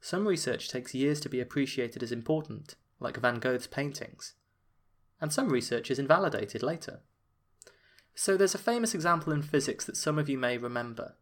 Some 0.00 0.28
research 0.28 0.68
takes 0.68 0.94
years 0.94 1.18
to 1.20 1.28
be 1.28 1.40
appreciated 1.40 2.04
as 2.04 2.12
important, 2.12 2.76
like 3.00 3.16
Van 3.16 3.40
Gogh's 3.40 3.66
paintings, 3.66 4.34
and 5.20 5.32
some 5.32 5.48
research 5.48 5.90
is 5.90 5.98
invalidated 5.98 6.62
later. 6.62 7.00
So 8.14 8.36
there's 8.36 8.54
a 8.54 8.58
famous 8.58 8.94
example 8.94 9.32
in 9.32 9.42
physics 9.42 9.84
that 9.84 9.96
some 9.96 10.18
of 10.18 10.28
you 10.28 10.38
may 10.38 10.56
remember. 10.56 11.16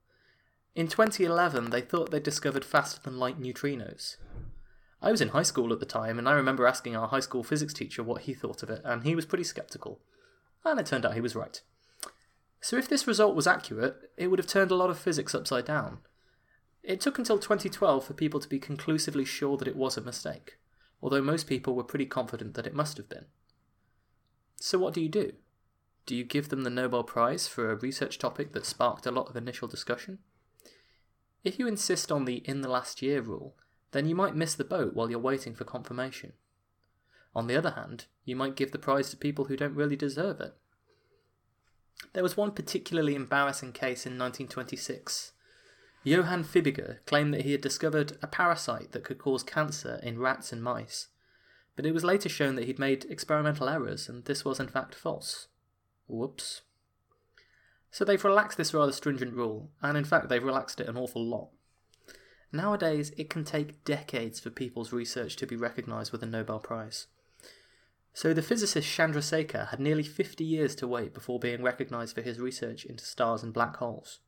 In 0.74 0.88
2011, 0.88 1.70
they 1.70 1.80
thought 1.80 2.10
they'd 2.10 2.22
discovered 2.22 2.64
faster 2.64 3.00
than 3.02 3.18
light 3.18 3.40
neutrinos. 3.40 4.16
I 5.00 5.10
was 5.10 5.20
in 5.20 5.28
high 5.28 5.42
school 5.42 5.72
at 5.72 5.80
the 5.80 5.86
time, 5.86 6.18
and 6.18 6.28
I 6.28 6.32
remember 6.32 6.66
asking 6.66 6.96
our 6.96 7.08
high 7.08 7.20
school 7.20 7.42
physics 7.42 7.72
teacher 7.72 8.02
what 8.02 8.22
he 8.22 8.34
thought 8.34 8.62
of 8.62 8.70
it, 8.70 8.82
and 8.84 9.04
he 9.04 9.14
was 9.14 9.24
pretty 9.24 9.44
skeptical. 9.44 10.00
And 10.64 10.78
it 10.78 10.86
turned 10.86 11.06
out 11.06 11.14
he 11.14 11.20
was 11.20 11.36
right. 11.36 11.62
So 12.64 12.78
if 12.78 12.88
this 12.88 13.06
result 13.06 13.37
was 13.37 13.47
accurate, 13.47 14.11
it 14.16 14.28
would 14.28 14.38
have 14.38 14.49
turned 14.49 14.71
a 14.71 14.75
lot 14.75 14.88
of 14.88 14.99
physics 14.99 15.35
upside 15.35 15.66
down. 15.66 15.99
It 16.83 16.99
took 16.99 17.18
until 17.18 17.38
2012 17.38 18.02
for 18.02 18.14
people 18.14 18.40
to 18.40 18.49
be 18.49 18.59
conclusively 18.59 19.26
sure 19.26 19.59
that 19.59 19.68
it 19.68 19.76
was 19.76 19.99
a 19.99 20.00
mistake, 20.00 20.56
although 21.02 21.21
most 21.21 21.47
people 21.47 21.75
were 21.75 21.85
pretty 21.85 22.06
confident 22.06 22.54
that 22.54 22.66
it 22.66 22.73
must 22.73 22.97
have 22.97 23.06
been. 23.06 23.26
So 24.56 24.78
what 24.78 24.94
do 24.94 25.02
you 25.02 25.11
do? 25.11 25.33
Do 26.06 26.16
you 26.16 26.25
give 26.25 26.49
them 26.49 26.62
the 26.62 26.71
Nobel 26.71 27.02
Prize 27.02 27.47
for 27.47 27.71
a 27.71 27.76
research 27.76 28.18
topic 28.18 28.54
that 28.54 28.64
sparked 28.64 29.04
a 29.04 29.11
lot 29.11 29.28
of 29.28 29.37
initial 29.37 29.68
discussion? 29.68 30.21
If 31.44 31.59
you 31.59 31.68
insist 31.68 32.11
on 32.11 32.25
the 32.25 32.37
in 32.47 32.62
the 32.62 32.71
last 32.71 33.02
year 33.02 33.21
rule, 33.21 33.56
then 33.92 34.09
you 34.09 34.14
might 34.14 34.35
miss 34.35 34.54
the 34.54 34.64
boat 34.64 34.94
while 34.94 35.11
you're 35.11 35.18
waiting 35.18 35.54
for 35.54 35.64
confirmation. 35.64 36.33
On 37.35 37.47
the 37.47 37.56
other 37.56 37.73
hand, 37.73 38.06
you 38.25 38.35
might 38.35 38.56
give 38.56 38.73
the 38.73 38.78
prize 38.78 39.11
to 39.11 39.18
people 39.18 39.44
who 39.44 39.56
don't 39.59 39.76
really 39.76 39.97
deserve 39.97 40.40
it. 40.40 40.56
There 42.12 42.22
was 42.22 42.36
one 42.36 42.52
particularly 42.52 43.14
embarrassing 43.14 43.72
case 43.72 44.06
in 44.06 44.18
1926. 44.18 45.32
Johann 46.04 46.44
Fibiger 46.44 46.98
claimed 47.06 47.32
that 47.34 47.42
he 47.42 47.52
had 47.52 47.60
discovered 47.60 48.18
a 48.22 48.26
parasite 48.26 48.92
that 48.92 49.04
could 49.04 49.18
cause 49.18 49.42
cancer 49.42 49.98
in 50.02 50.18
rats 50.18 50.52
and 50.52 50.62
mice. 50.62 51.08
but 51.76 51.86
it 51.86 51.92
was 51.92 52.04
later 52.04 52.28
shown 52.28 52.54
that 52.54 52.66
he'd 52.66 52.78
made 52.78 53.04
experimental 53.06 53.68
errors 53.68 54.08
and 54.08 54.24
this 54.24 54.44
was 54.44 54.60
in 54.60 54.68
fact 54.68 54.94
false. 54.94 55.48
Whoops. 56.06 56.62
So 57.90 58.04
they've 58.04 58.24
relaxed 58.24 58.58
this 58.58 58.74
rather 58.74 58.92
stringent 58.92 59.34
rule, 59.34 59.70
and 59.80 59.96
in 59.96 60.04
fact 60.04 60.28
they've 60.28 60.42
relaxed 60.42 60.80
it 60.80 60.88
an 60.88 60.96
awful 60.96 61.24
lot. 61.24 61.50
Nowadays, 62.52 63.12
it 63.16 63.30
can 63.30 63.44
take 63.44 63.84
decades 63.84 64.38
for 64.38 64.50
people's 64.50 64.92
research 64.92 65.36
to 65.36 65.46
be 65.46 65.56
recognised 65.56 66.12
with 66.12 66.22
a 66.22 66.26
Nobel 66.26 66.60
Prize. 66.60 67.06
So 68.14 68.33
the 68.33 68.42
physicist 68.42 68.88
Chandrasekhar 68.88 69.71
had 69.71 69.80
nearly 69.80 70.04
50 70.04 70.44
years 70.44 70.76
to 70.76 70.87
wait 70.87 71.12
before 71.12 71.40
being 71.40 71.64
recognised 71.64 72.14
for 72.14 72.23
his 72.23 72.38
research 72.38 72.85
into 72.85 73.04
stars 73.04 73.42
and 73.42 73.52
black 73.52 73.76
holes. 73.76 74.21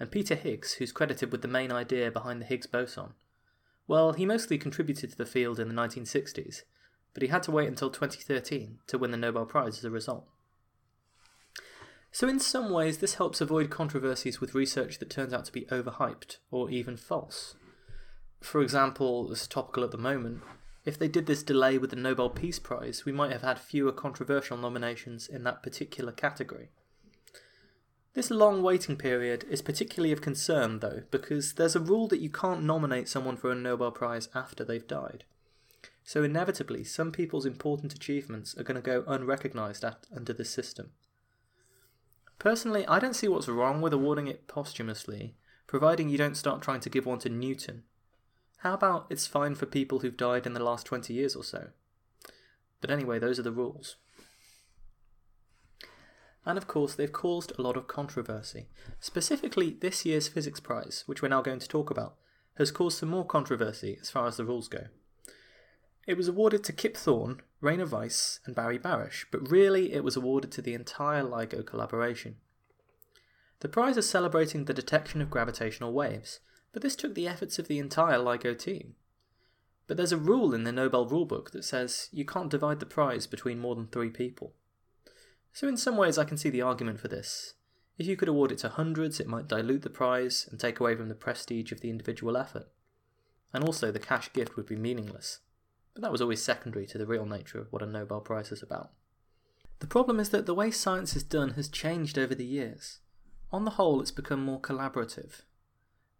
And 0.00 0.10
Peter 0.10 0.34
Higgs, 0.34 0.74
who's 0.74 0.90
credited 0.90 1.30
with 1.30 1.42
the 1.42 1.48
main 1.48 1.70
idea 1.70 2.10
behind 2.10 2.40
the 2.40 2.46
Higgs 2.46 2.66
boson, 2.66 3.12
well, 3.86 4.14
he 4.14 4.24
mostly 4.24 4.56
contributed 4.56 5.10
to 5.10 5.18
the 5.18 5.26
field 5.26 5.60
in 5.60 5.68
the 5.68 5.74
1960s, 5.74 6.62
but 7.12 7.22
he 7.22 7.28
had 7.28 7.42
to 7.42 7.50
wait 7.50 7.68
until 7.68 7.90
2013 7.90 8.78
to 8.86 8.98
win 8.98 9.10
the 9.10 9.18
Nobel 9.18 9.44
Prize 9.44 9.76
as 9.78 9.84
a 9.84 9.90
result. 9.90 10.26
So, 12.10 12.26
in 12.26 12.40
some 12.40 12.70
ways, 12.70 12.98
this 12.98 13.14
helps 13.14 13.42
avoid 13.42 13.68
controversies 13.68 14.40
with 14.40 14.54
research 14.54 14.98
that 14.98 15.10
turns 15.10 15.34
out 15.34 15.44
to 15.44 15.52
be 15.52 15.66
overhyped 15.66 16.38
or 16.50 16.70
even 16.70 16.96
false. 16.96 17.56
For 18.40 18.62
example, 18.62 19.28
as 19.30 19.46
topical 19.46 19.84
at 19.84 19.90
the 19.90 19.98
moment, 19.98 20.42
if 20.84 20.98
they 20.98 21.08
did 21.08 21.26
this 21.26 21.42
delay 21.42 21.78
with 21.78 21.90
the 21.90 21.96
Nobel 21.96 22.28
Peace 22.28 22.58
Prize, 22.58 23.04
we 23.04 23.12
might 23.12 23.32
have 23.32 23.42
had 23.42 23.58
fewer 23.58 23.92
controversial 23.92 24.56
nominations 24.56 25.26
in 25.28 25.42
that 25.44 25.62
particular 25.62 26.12
category. 26.12 26.70
This 28.12 28.30
long 28.30 28.62
waiting 28.62 28.96
period 28.96 29.44
is 29.50 29.62
particularly 29.62 30.12
of 30.12 30.20
concern, 30.20 30.78
though, 30.78 31.02
because 31.10 31.54
there's 31.54 31.74
a 31.74 31.80
rule 31.80 32.06
that 32.08 32.20
you 32.20 32.30
can't 32.30 32.62
nominate 32.62 33.08
someone 33.08 33.36
for 33.36 33.50
a 33.50 33.56
Nobel 33.56 33.90
Prize 33.90 34.28
after 34.34 34.62
they've 34.62 34.86
died. 34.86 35.24
So, 36.04 36.22
inevitably, 36.22 36.84
some 36.84 37.10
people's 37.10 37.46
important 37.46 37.94
achievements 37.94 38.56
are 38.56 38.62
going 38.62 38.76
to 38.76 38.82
go 38.82 39.04
unrecognised 39.08 39.84
under 40.14 40.32
this 40.32 40.50
system. 40.50 40.90
Personally, 42.38 42.86
I 42.86 42.98
don't 42.98 43.16
see 43.16 43.26
what's 43.26 43.48
wrong 43.48 43.80
with 43.80 43.94
awarding 43.94 44.26
it 44.26 44.46
posthumously, 44.46 45.34
providing 45.66 46.08
you 46.08 46.18
don't 46.18 46.36
start 46.36 46.60
trying 46.60 46.80
to 46.80 46.90
give 46.90 47.06
one 47.06 47.20
to 47.20 47.30
Newton. 47.30 47.84
How 48.64 48.72
about 48.72 49.08
it's 49.10 49.26
fine 49.26 49.56
for 49.56 49.66
people 49.66 49.98
who've 49.98 50.16
died 50.16 50.46
in 50.46 50.54
the 50.54 50.64
last 50.64 50.86
20 50.86 51.12
years 51.12 51.36
or 51.36 51.44
so? 51.44 51.68
But 52.80 52.90
anyway, 52.90 53.18
those 53.18 53.38
are 53.38 53.42
the 53.42 53.52
rules. 53.52 53.96
And 56.46 56.56
of 56.56 56.66
course, 56.66 56.94
they've 56.94 57.12
caused 57.12 57.52
a 57.58 57.62
lot 57.62 57.76
of 57.76 57.88
controversy. 57.88 58.68
Specifically, 59.00 59.76
this 59.78 60.06
year's 60.06 60.28
Physics 60.28 60.60
Prize, 60.60 61.04
which 61.04 61.20
we're 61.20 61.28
now 61.28 61.42
going 61.42 61.58
to 61.58 61.68
talk 61.68 61.90
about, 61.90 62.14
has 62.56 62.70
caused 62.70 62.96
some 62.96 63.10
more 63.10 63.26
controversy 63.26 63.98
as 64.00 64.08
far 64.08 64.26
as 64.26 64.38
the 64.38 64.46
rules 64.46 64.68
go. 64.68 64.86
It 66.06 66.16
was 66.16 66.28
awarded 66.28 66.64
to 66.64 66.72
Kip 66.72 66.96
Thorne, 66.96 67.42
Rainer 67.60 67.86
Weiss, 67.86 68.40
and 68.46 68.54
Barry 68.54 68.78
Barish, 68.78 69.26
but 69.30 69.50
really 69.50 69.92
it 69.92 70.02
was 70.02 70.16
awarded 70.16 70.50
to 70.52 70.62
the 70.62 70.72
entire 70.72 71.22
LIGO 71.22 71.66
collaboration. 71.66 72.36
The 73.60 73.68
prize 73.68 73.98
is 73.98 74.08
celebrating 74.08 74.64
the 74.64 74.72
detection 74.72 75.20
of 75.20 75.30
gravitational 75.30 75.92
waves, 75.92 76.40
but 76.74 76.82
this 76.82 76.96
took 76.96 77.14
the 77.14 77.28
efforts 77.28 77.58
of 77.58 77.68
the 77.68 77.78
entire 77.78 78.18
LIGO 78.18 78.58
team. 78.58 78.96
But 79.86 79.96
there's 79.96 80.12
a 80.12 80.18
rule 80.18 80.52
in 80.52 80.64
the 80.64 80.72
Nobel 80.72 81.08
rulebook 81.08 81.52
that 81.52 81.64
says 81.64 82.08
you 82.12 82.24
can't 82.24 82.50
divide 82.50 82.80
the 82.80 82.86
prize 82.86 83.28
between 83.28 83.60
more 83.60 83.76
than 83.76 83.86
three 83.86 84.10
people. 84.10 84.54
So, 85.52 85.68
in 85.68 85.76
some 85.76 85.96
ways, 85.96 86.18
I 86.18 86.24
can 86.24 86.36
see 86.36 86.50
the 86.50 86.62
argument 86.62 86.98
for 86.98 87.06
this. 87.06 87.54
If 87.96 88.08
you 88.08 88.16
could 88.16 88.28
award 88.28 88.50
it 88.50 88.58
to 88.58 88.70
hundreds, 88.70 89.20
it 89.20 89.28
might 89.28 89.46
dilute 89.46 89.82
the 89.82 89.90
prize 89.90 90.48
and 90.50 90.58
take 90.58 90.80
away 90.80 90.96
from 90.96 91.08
the 91.08 91.14
prestige 91.14 91.70
of 91.70 91.80
the 91.80 91.90
individual 91.90 92.36
effort. 92.36 92.66
And 93.52 93.62
also, 93.62 93.92
the 93.92 94.00
cash 94.00 94.32
gift 94.32 94.56
would 94.56 94.66
be 94.66 94.74
meaningless. 94.74 95.38
But 95.92 96.02
that 96.02 96.10
was 96.10 96.20
always 96.20 96.42
secondary 96.42 96.86
to 96.86 96.98
the 96.98 97.06
real 97.06 97.24
nature 97.24 97.60
of 97.60 97.72
what 97.72 97.82
a 97.82 97.86
Nobel 97.86 98.20
Prize 98.20 98.50
is 98.50 98.64
about. 98.64 98.90
The 99.78 99.86
problem 99.86 100.18
is 100.18 100.30
that 100.30 100.46
the 100.46 100.54
way 100.54 100.72
science 100.72 101.14
is 101.14 101.22
done 101.22 101.50
has 101.50 101.68
changed 101.68 102.18
over 102.18 102.34
the 102.34 102.44
years. 102.44 102.98
On 103.52 103.64
the 103.64 103.72
whole, 103.72 104.00
it's 104.00 104.10
become 104.10 104.44
more 104.44 104.60
collaborative. 104.60 105.42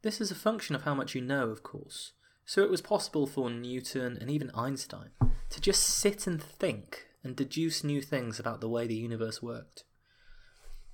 This 0.04 0.20
is 0.20 0.30
a 0.30 0.34
function 0.34 0.76
of 0.76 0.82
how 0.82 0.94
much 0.94 1.14
you 1.14 1.22
know, 1.22 1.48
of 1.48 1.62
course. 1.62 2.12
So 2.44 2.62
it 2.62 2.68
was 2.70 2.82
possible 2.82 3.26
for 3.26 3.48
Newton 3.48 4.18
and 4.20 4.30
even 4.30 4.50
Einstein 4.54 5.12
to 5.48 5.60
just 5.62 5.82
sit 5.82 6.26
and 6.26 6.42
think 6.42 7.06
and 7.22 7.34
deduce 7.34 7.82
new 7.82 8.02
things 8.02 8.38
about 8.38 8.60
the 8.60 8.68
way 8.68 8.86
the 8.86 8.94
universe 8.94 9.42
worked. 9.42 9.84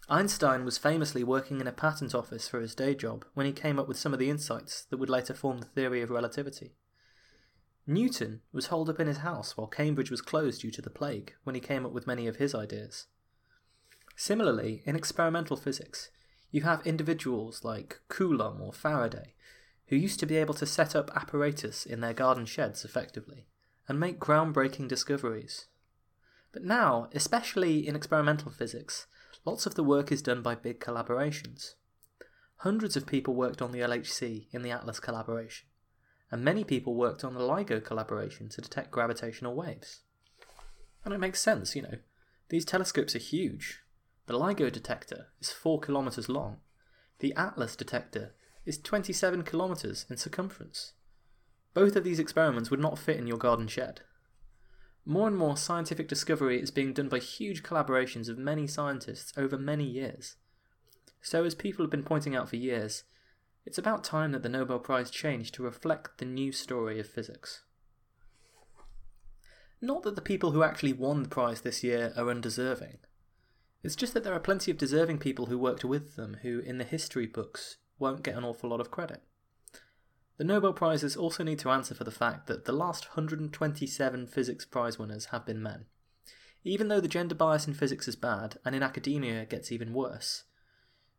Einstein 0.09 0.65
was 0.65 0.79
famously 0.79 1.25
working 1.25 1.61
in 1.61 1.67
a 1.67 1.73
patent 1.73 2.15
office 2.15 2.47
for 2.47 2.61
his 2.61 2.73
day 2.73 2.95
job 2.95 3.25
when 3.35 3.47
he 3.47 3.53
came 3.53 3.81
up 3.81 3.89
with 3.89 3.99
some 3.99 4.13
of 4.13 4.21
the 4.21 4.31
insights 4.31 4.85
that 4.91 4.99
would 4.99 5.11
later 5.11 5.35
form 5.35 5.59
the 5.59 5.67
theory 5.67 6.03
of 6.03 6.11
relativity. 6.11 6.77
Newton 7.89 8.43
was 8.53 8.67
holed 8.67 8.89
up 8.89 9.01
in 9.01 9.09
his 9.09 9.19
house 9.19 9.57
while 9.57 9.67
Cambridge 9.67 10.13
was 10.13 10.23
closed 10.23 10.61
due 10.61 10.71
to 10.71 10.83
the 10.83 10.89
plague 10.89 11.35
when 11.43 11.57
he 11.57 11.61
came 11.61 11.85
up 11.85 11.91
with 11.91 12.07
many 12.07 12.29
of 12.29 12.37
his 12.37 12.55
ideas. 12.55 13.09
Similarly, 14.15 14.83
in 14.87 14.95
experimental 14.95 15.57
physics, 15.57 16.11
you 16.51 16.63
have 16.63 16.87
individuals 16.87 17.65
like 17.65 18.01
Coulomb 18.09 18.61
or 18.61 18.73
Faraday 18.73 19.35
who 19.91 19.97
used 19.97 20.21
to 20.21 20.27
be 20.27 20.37
able 20.37 20.55
to 20.55 20.67
set 20.67 20.95
up 20.95 21.11
apparatus 21.17 21.85
in 21.85 22.01
their 22.01 22.15
garden 22.15 22.47
sheds 22.47 22.85
effectively 22.85 23.47
and 23.89 23.99
make 23.99 24.21
groundbreaking 24.21 24.87
discoveries. 24.87 25.67
But 26.53 26.63
now, 26.63 27.09
especially 27.13 27.87
in 27.87 27.97
experimental 27.97 28.53
physics, 28.53 29.09
lots 29.45 29.67
of 29.67 29.75
the 29.75 29.83
work 29.83 30.13
is 30.13 30.23
done 30.23 30.43
by 30.43 30.55
big 30.55 30.79
collaborations. 30.79 31.75
Hundreds 32.59 32.97
of 32.97 33.07
people 33.07 33.35
worked 33.35 33.61
on 33.61 33.73
the 33.73 33.81
LHC 33.81 34.47
in 34.53 34.63
the 34.63 34.71
ATLAS 34.71 35.01
collaboration, 35.01 35.67
and 36.31 36.45
many 36.45 36.63
people 36.63 36.95
worked 36.95 37.25
on 37.25 37.35
the 37.35 37.41
LIGO 37.41 37.83
collaboration 37.85 38.49
to 38.51 38.61
detect 38.61 38.93
gravitational 38.93 39.57
waves. 39.57 40.03
And 41.05 41.13
it 41.13 41.19
makes 41.19 41.41
sense, 41.41 41.75
you 41.75 41.83
know. 41.83 41.99
These 42.49 42.65
telescopes 42.65 43.17
are 43.17 43.21
huge. 43.21 43.81
The 44.31 44.39
LIGO 44.39 44.71
detector 44.71 45.27
is 45.41 45.51
4 45.51 45.81
kilometers 45.81 46.29
long. 46.29 46.59
The 47.19 47.35
ATLAS 47.37 47.75
detector 47.75 48.33
is 48.65 48.79
27 48.79 49.43
kilometers 49.43 50.07
in 50.09 50.19
circumference. 50.19 50.93
Both 51.75 51.97
of 51.97 52.05
these 52.05 52.21
experiments 52.21 52.71
would 52.71 52.79
not 52.79 52.97
fit 52.97 53.17
in 53.17 53.27
your 53.27 53.39
garden 53.39 53.67
shed. 53.67 54.03
More 55.05 55.27
and 55.27 55.37
more 55.37 55.57
scientific 55.57 56.07
discovery 56.07 56.63
is 56.63 56.71
being 56.71 56.93
done 56.93 57.09
by 57.09 57.19
huge 57.19 57.65
collaborations 57.65 58.29
of 58.29 58.39
many 58.39 58.69
scientists 58.69 59.33
over 59.37 59.59
many 59.59 59.83
years. 59.85 60.37
So, 61.21 61.43
as 61.43 61.57
people 61.57 61.85
have 61.85 61.91
been 61.91 62.05
pointing 62.05 62.37
out 62.37 62.49
for 62.49 62.55
years, 62.55 63.03
it's 63.67 63.79
about 63.79 64.05
time 64.05 64.31
that 64.31 64.45
the 64.45 64.49
Nobel 64.49 64.79
Prize 64.79 65.11
changed 65.11 65.55
to 65.55 65.65
reflect 65.65 66.19
the 66.19 66.25
new 66.25 66.53
story 66.53 67.01
of 67.01 67.09
physics. 67.09 67.65
Not 69.81 70.05
that 70.05 70.15
the 70.15 70.23
people 70.23 70.53
who 70.53 70.63
actually 70.63 70.93
won 70.93 71.25
the 71.25 71.29
prize 71.29 71.63
this 71.63 71.83
year 71.83 72.13
are 72.17 72.31
undeserving. 72.31 72.99
It's 73.83 73.97
just 73.97 74.13
that 74.15 74.25
there 74.25 74.35
are 74.35 74.41
plenty 74.41 74.71
of 74.71 74.79
deserving 74.79 75.19
people 75.19 75.47
who 75.47 75.59
worked 75.59 75.85
with 75.85 76.17
them 76.17 76.39
who, 76.43 76.59
in 76.59 76.79
the 76.79 76.85
history 76.85 77.27
books, 77.27 77.79
won't 77.99 78.23
get 78.23 78.37
an 78.37 78.45
awful 78.45 78.71
lot 78.71 78.81
of 78.81 78.91
credit. 78.91 79.23
The 80.37 80.45
Nobel 80.45 80.73
Prizes 80.73 81.17
also 81.17 81.45
need 81.45 81.59
to 81.61 81.71
answer 81.71 81.95
for 81.95 82.05
the 82.05 82.11
fact 82.11 82.47
that 82.47 82.65
the 82.65 82.73
last 82.73 83.11
127 83.11 84.27
physics 84.27 84.65
prize 84.65 84.99
winners 84.99 85.27
have 85.27 85.45
been 85.45 85.63
men. 85.63 85.85
Even 86.65 86.89
though 86.89 87.01
the 87.01 87.09
gender 87.09 87.35
bias 87.35 87.67
in 87.67 87.75
physics 87.75 88.09
is 88.09 88.17
bad, 88.17 88.59
and 88.65 88.75
in 88.75 88.83
academia 88.83 89.43
it 89.43 89.51
gets 89.51 89.73
even 89.73 89.95
worse, 89.95 90.45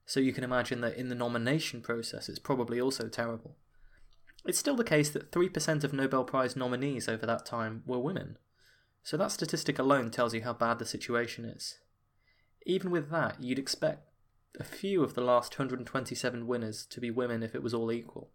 so 0.05 0.19
you 0.19 0.33
can 0.33 0.43
imagine 0.43 0.81
that 0.81 0.97
in 0.97 1.09
the 1.09 1.15
nomination 1.15 1.81
process 1.81 2.29
it's 2.29 2.39
probably 2.39 2.81
also 2.81 3.07
terrible. 3.07 3.55
It's 4.45 4.59
still 4.59 4.75
the 4.75 4.83
case 4.83 5.09
that 5.11 5.31
3% 5.31 5.83
of 5.83 5.93
Nobel 5.93 6.23
Prize 6.23 6.55
nominees 6.55 7.07
over 7.07 7.25
that 7.25 7.45
time 7.45 7.83
were 7.85 7.99
women, 7.99 8.37
so 9.03 9.17
that 9.17 9.31
statistic 9.31 9.77
alone 9.77 10.09
tells 10.09 10.33
you 10.33 10.41
how 10.41 10.53
bad 10.53 10.79
the 10.79 10.85
situation 10.85 11.45
is. 11.45 11.77
Even 12.65 12.91
with 12.91 13.09
that, 13.09 13.41
you'd 13.41 13.59
expect 13.59 14.07
a 14.59 14.63
few 14.63 15.03
of 15.03 15.13
the 15.13 15.21
last 15.21 15.53
127 15.53 16.45
winners 16.45 16.85
to 16.85 16.99
be 16.99 17.09
women 17.09 17.41
if 17.41 17.55
it 17.55 17.63
was 17.63 17.73
all 17.73 17.91
equal. 17.91 18.29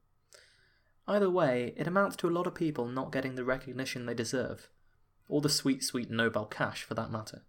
Either 1.06 1.30
way, 1.30 1.72
it 1.76 1.86
amounts 1.86 2.16
to 2.16 2.28
a 2.28 2.30
lot 2.30 2.46
of 2.46 2.54
people 2.54 2.88
not 2.88 3.12
getting 3.12 3.36
the 3.36 3.44
recognition 3.44 4.06
they 4.06 4.14
deserve, 4.14 4.68
or 5.28 5.40
the 5.40 5.48
sweet, 5.48 5.84
sweet 5.84 6.10
Nobel 6.10 6.46
cash 6.46 6.82
for 6.82 6.94
that 6.94 7.12
matter. 7.12 7.42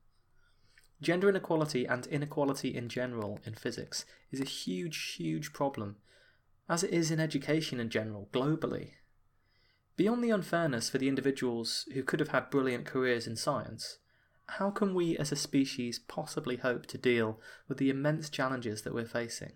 Gender 1.02 1.30
inequality 1.30 1.86
and 1.86 2.06
inequality 2.08 2.76
in 2.76 2.90
general 2.90 3.40
in 3.46 3.54
physics 3.54 4.06
is 4.32 4.42
a 4.42 4.46
huge, 4.46 5.16
huge 5.18 5.54
problem, 5.54 5.98
as 6.70 6.84
it 6.84 6.92
is 6.92 7.12
in 7.12 7.20
education 7.20 7.80
in 7.80 7.90
general, 7.90 8.30
globally. 8.32 8.92
Beyond 9.96 10.24
the 10.24 10.30
unfairness 10.32 10.90
for 10.90 10.98
the 10.98 11.08
individuals 11.08 11.88
who 11.94 12.04
could 12.04 12.20
have 12.20 12.30
had 12.30 12.52
brilliant 12.52 12.86
careers 12.86 13.26
in 13.26 13.36
science, 13.36 13.98
how 14.48 14.70
can 14.70 14.94
we 14.94 15.18
as 15.18 15.32
a 15.32 15.36
species 15.36 16.00
possibly 16.00 16.58
hope 16.58 16.86
to 16.88 16.98
deal 16.98 17.40
with 17.68 17.78
the 17.78 17.90
immense 17.90 18.30
challenges 18.30 18.82
that 18.82 18.94
we're 18.94 19.06
facing 19.06 19.54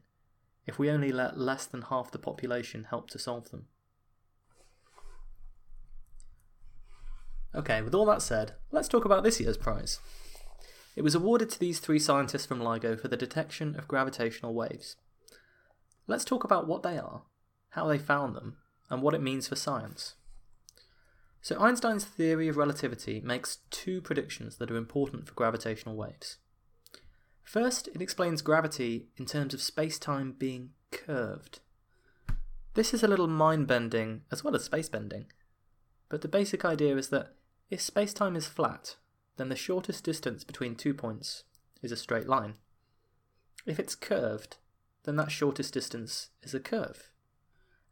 if 0.68 0.78
we 0.78 0.90
only 0.90 1.12
let 1.12 1.38
less 1.38 1.66
than 1.66 1.84
half 1.84 2.12
the 2.12 2.20
population 2.20 2.86
help 2.90 3.10
to 3.10 3.20
solve 3.20 3.50
them? 3.50 3.66
Okay, 7.54 7.82
with 7.82 7.96
all 7.96 8.06
that 8.06 8.22
said, 8.22 8.54
let's 8.72 8.88
talk 8.88 9.04
about 9.04 9.24
this 9.24 9.40
year's 9.40 9.58
prize. 9.58 10.00
It 10.96 11.04
was 11.04 11.16
awarded 11.16 11.50
to 11.52 11.60
these 11.60 11.80
three 11.80 12.00
scientists 12.00 12.46
from 12.46 12.60
LIGO 12.60 13.00
for 13.00 13.08
the 13.08 13.18
detection 13.18 13.76
of 13.78 13.88
gravitational 13.88 14.54
waves. 14.54 14.98
Let's 16.06 16.26
talk 16.26 16.44
about 16.44 16.68
what 16.68 16.84
they 16.84 16.98
are, 16.98 17.24
how 17.70 17.88
they 17.88 17.98
found 17.98 18.36
them, 18.36 18.58
and 18.90 19.02
what 19.02 19.14
it 19.14 19.22
means 19.22 19.48
for 19.48 19.56
science. 19.56 20.16
So 21.42 21.60
Einstein's 21.60 22.06
theory 22.06 22.48
of 22.48 22.58
relativity 22.58 23.20
makes 23.20 23.58
two 23.72 24.00
predictions 24.02 24.58
that 24.58 24.70
are 24.70 24.76
important 24.76 25.28
for 25.28 25.34
gravitational 25.34 25.96
waves. 25.96 26.38
First, 27.44 27.88
it 27.90 28.02
explains 28.02 28.42
gravity 28.42 29.08
in 29.18 29.26
terms 29.26 29.54
of 29.54 29.62
space-time 29.62 30.36
being 30.38 30.70
curved. 30.92 31.60
This 32.76 32.94
is 32.94 33.04
a 33.04 33.08
little 33.08 33.28
mind-bending 33.28 34.22
as 34.32 34.44
well 34.44 34.56
as 34.56 34.64
space-bending, 34.64 35.26
but 36.10 36.22
the 36.22 36.28
basic 36.28 36.64
idea 36.64 36.96
is 36.96 37.10
that 37.10 37.34
if 37.70 37.82
space-time 37.82 38.36
is 38.36 38.48
flat, 38.48 38.96
then 39.38 39.50
the 39.50 39.56
shortest 39.56 40.04
distance 40.04 40.44
between 40.44 40.76
two 40.76 40.94
points 40.94 41.44
is 41.82 41.92
a 41.92 41.98
straight 41.98 42.28
line. 42.28 42.54
If 43.66 43.80
it's 43.80 43.96
curved, 43.96 44.58
then 45.04 45.16
that 45.16 45.32
shortest 45.32 45.74
distance 45.74 46.30
is 46.44 46.54
a 46.54 46.60
curve. 46.60 47.11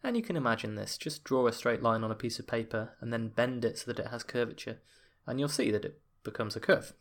And 0.03 0.15
you 0.15 0.23
can 0.23 0.37
imagine 0.37 0.75
this. 0.75 0.97
Just 0.97 1.23
draw 1.23 1.47
a 1.47 1.51
straight 1.51 1.83
line 1.83 2.03
on 2.03 2.11
a 2.11 2.15
piece 2.15 2.39
of 2.39 2.47
paper 2.47 2.95
and 3.01 3.11
then 3.11 3.27
bend 3.29 3.65
it 3.65 3.77
so 3.77 3.91
that 3.91 3.99
it 3.99 4.07
has 4.07 4.23
curvature, 4.23 4.79
and 5.27 5.39
you'll 5.39 5.49
see 5.49 5.71
that 5.71 5.85
it 5.85 5.99
becomes 6.23 6.55
a 6.55 6.59
curve. 6.59 6.93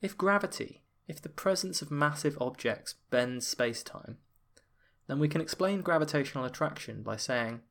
If 0.00 0.16
gravity, 0.16 0.84
if 1.06 1.20
the 1.20 1.28
presence 1.28 1.82
of 1.82 1.90
massive 1.90 2.38
objects 2.40 2.94
bends 3.10 3.46
space 3.46 3.82
time, 3.82 4.18
then 5.06 5.18
we 5.18 5.28
can 5.28 5.40
explain 5.40 5.80
gravitational 5.82 6.44
attraction 6.44 7.02
by 7.02 7.16
saying 7.16 7.62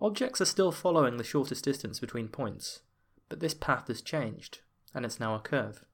objects 0.00 0.40
are 0.40 0.46
still 0.46 0.72
following 0.72 1.16
the 1.16 1.24
shortest 1.24 1.64
distance 1.64 2.00
between 2.00 2.28
points, 2.28 2.80
but 3.28 3.40
this 3.40 3.54
path 3.54 3.88
has 3.88 4.00
changed, 4.00 4.60
and 4.94 5.04
it's 5.04 5.20
now 5.20 5.34
a 5.34 5.40
curve. 5.40 5.84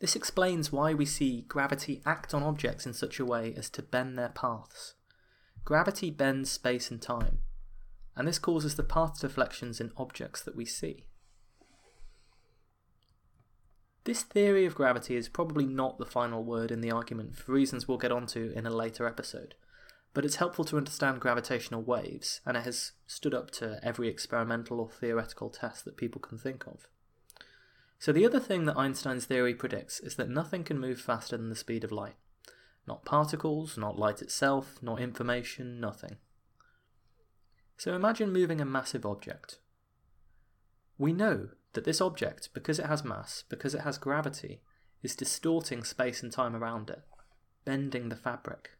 This 0.00 0.16
explains 0.16 0.72
why 0.72 0.94
we 0.94 1.04
see 1.04 1.42
gravity 1.42 2.02
act 2.04 2.34
on 2.34 2.42
objects 2.42 2.86
in 2.86 2.94
such 2.94 3.20
a 3.20 3.24
way 3.24 3.54
as 3.56 3.68
to 3.70 3.82
bend 3.82 4.18
their 4.18 4.30
paths. 4.30 4.94
Gravity 5.68 6.10
bends 6.10 6.50
space 6.50 6.90
and 6.90 6.98
time, 6.98 7.40
and 8.16 8.26
this 8.26 8.38
causes 8.38 8.76
the 8.76 8.82
path 8.82 9.20
deflections 9.20 9.82
in 9.82 9.92
objects 9.98 10.42
that 10.42 10.56
we 10.56 10.64
see. 10.64 11.04
This 14.04 14.22
theory 14.22 14.64
of 14.64 14.74
gravity 14.74 15.14
is 15.14 15.28
probably 15.28 15.66
not 15.66 15.98
the 15.98 16.06
final 16.06 16.42
word 16.42 16.70
in 16.70 16.80
the 16.80 16.90
argument 16.90 17.36
for 17.36 17.52
reasons 17.52 17.86
we'll 17.86 17.98
get 17.98 18.10
onto 18.10 18.50
in 18.56 18.64
a 18.64 18.70
later 18.70 19.06
episode, 19.06 19.56
but 20.14 20.24
it's 20.24 20.36
helpful 20.36 20.64
to 20.64 20.78
understand 20.78 21.20
gravitational 21.20 21.82
waves, 21.82 22.40
and 22.46 22.56
it 22.56 22.64
has 22.64 22.92
stood 23.06 23.34
up 23.34 23.50
to 23.50 23.78
every 23.82 24.08
experimental 24.08 24.80
or 24.80 24.88
theoretical 24.88 25.50
test 25.50 25.84
that 25.84 25.98
people 25.98 26.22
can 26.22 26.38
think 26.38 26.66
of. 26.66 26.88
So, 27.98 28.10
the 28.10 28.24
other 28.24 28.40
thing 28.40 28.64
that 28.64 28.78
Einstein's 28.78 29.26
theory 29.26 29.54
predicts 29.54 30.00
is 30.00 30.14
that 30.14 30.30
nothing 30.30 30.64
can 30.64 30.80
move 30.80 30.98
faster 30.98 31.36
than 31.36 31.50
the 31.50 31.54
speed 31.54 31.84
of 31.84 31.92
light. 31.92 32.16
Not 32.88 33.04
particles, 33.04 33.76
not 33.76 33.98
light 33.98 34.22
itself, 34.22 34.78
not 34.80 34.98
information, 34.98 35.78
nothing. 35.78 36.16
So, 37.76 37.94
imagine 37.94 38.32
moving 38.32 38.62
a 38.62 38.64
massive 38.64 39.04
object. 39.04 39.58
We 40.96 41.12
know 41.12 41.50
that 41.74 41.84
this 41.84 42.00
object, 42.00 42.48
because 42.54 42.78
it 42.78 42.86
has 42.86 43.04
mass, 43.04 43.44
because 43.50 43.74
it 43.74 43.82
has 43.82 43.98
gravity, 43.98 44.62
is 45.02 45.14
distorting 45.14 45.84
space 45.84 46.22
and 46.22 46.32
time 46.32 46.56
around 46.56 46.88
it, 46.88 47.02
bending 47.66 48.08
the 48.08 48.16
fabric. 48.16 48.70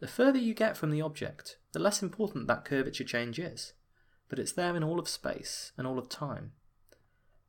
The 0.00 0.06
further 0.06 0.38
you 0.38 0.52
get 0.52 0.76
from 0.76 0.90
the 0.90 1.00
object, 1.00 1.56
the 1.72 1.78
less 1.78 2.02
important 2.02 2.48
that 2.48 2.66
curvature 2.66 3.02
change 3.02 3.38
is, 3.38 3.72
but 4.28 4.38
it's 4.38 4.52
there 4.52 4.76
in 4.76 4.84
all 4.84 5.00
of 5.00 5.08
space 5.08 5.72
and 5.78 5.86
all 5.86 5.98
of 5.98 6.10
time. 6.10 6.52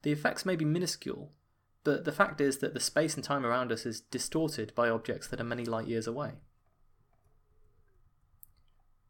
The 0.03 0.13
effects 0.13 0.45
may 0.45 0.55
be 0.55 0.63
minuscule, 0.63 1.33
but 1.83 2.05
the 2.05 2.11
fact 2.11 2.39
is 2.39 2.59
that 2.59 2.73
the 2.73 2.79
space 2.79 3.15
and 3.15 3.23
time 3.23 3.45
around 3.45 3.71
us 3.71 3.85
is 3.85 4.01
distorted 4.01 4.73
by 4.75 4.89
objects 4.89 5.27
that 5.27 5.39
are 5.39 5.45
many 5.45 5.65
light 5.65 5.87
years 5.87 6.07
away. 6.07 6.33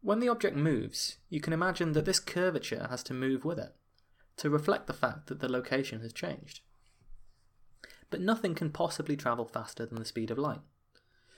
When 0.00 0.20
the 0.20 0.28
object 0.28 0.56
moves, 0.56 1.18
you 1.28 1.40
can 1.40 1.52
imagine 1.52 1.92
that 1.92 2.06
this 2.06 2.18
curvature 2.18 2.88
has 2.90 3.02
to 3.04 3.14
move 3.14 3.44
with 3.44 3.58
it, 3.58 3.74
to 4.38 4.50
reflect 4.50 4.86
the 4.86 4.92
fact 4.92 5.28
that 5.28 5.40
the 5.40 5.50
location 5.50 6.00
has 6.00 6.12
changed. 6.12 6.60
But 8.10 8.20
nothing 8.20 8.54
can 8.54 8.70
possibly 8.70 9.16
travel 9.16 9.44
faster 9.44 9.86
than 9.86 9.98
the 9.98 10.04
speed 10.04 10.30
of 10.30 10.38
light. 10.38 10.60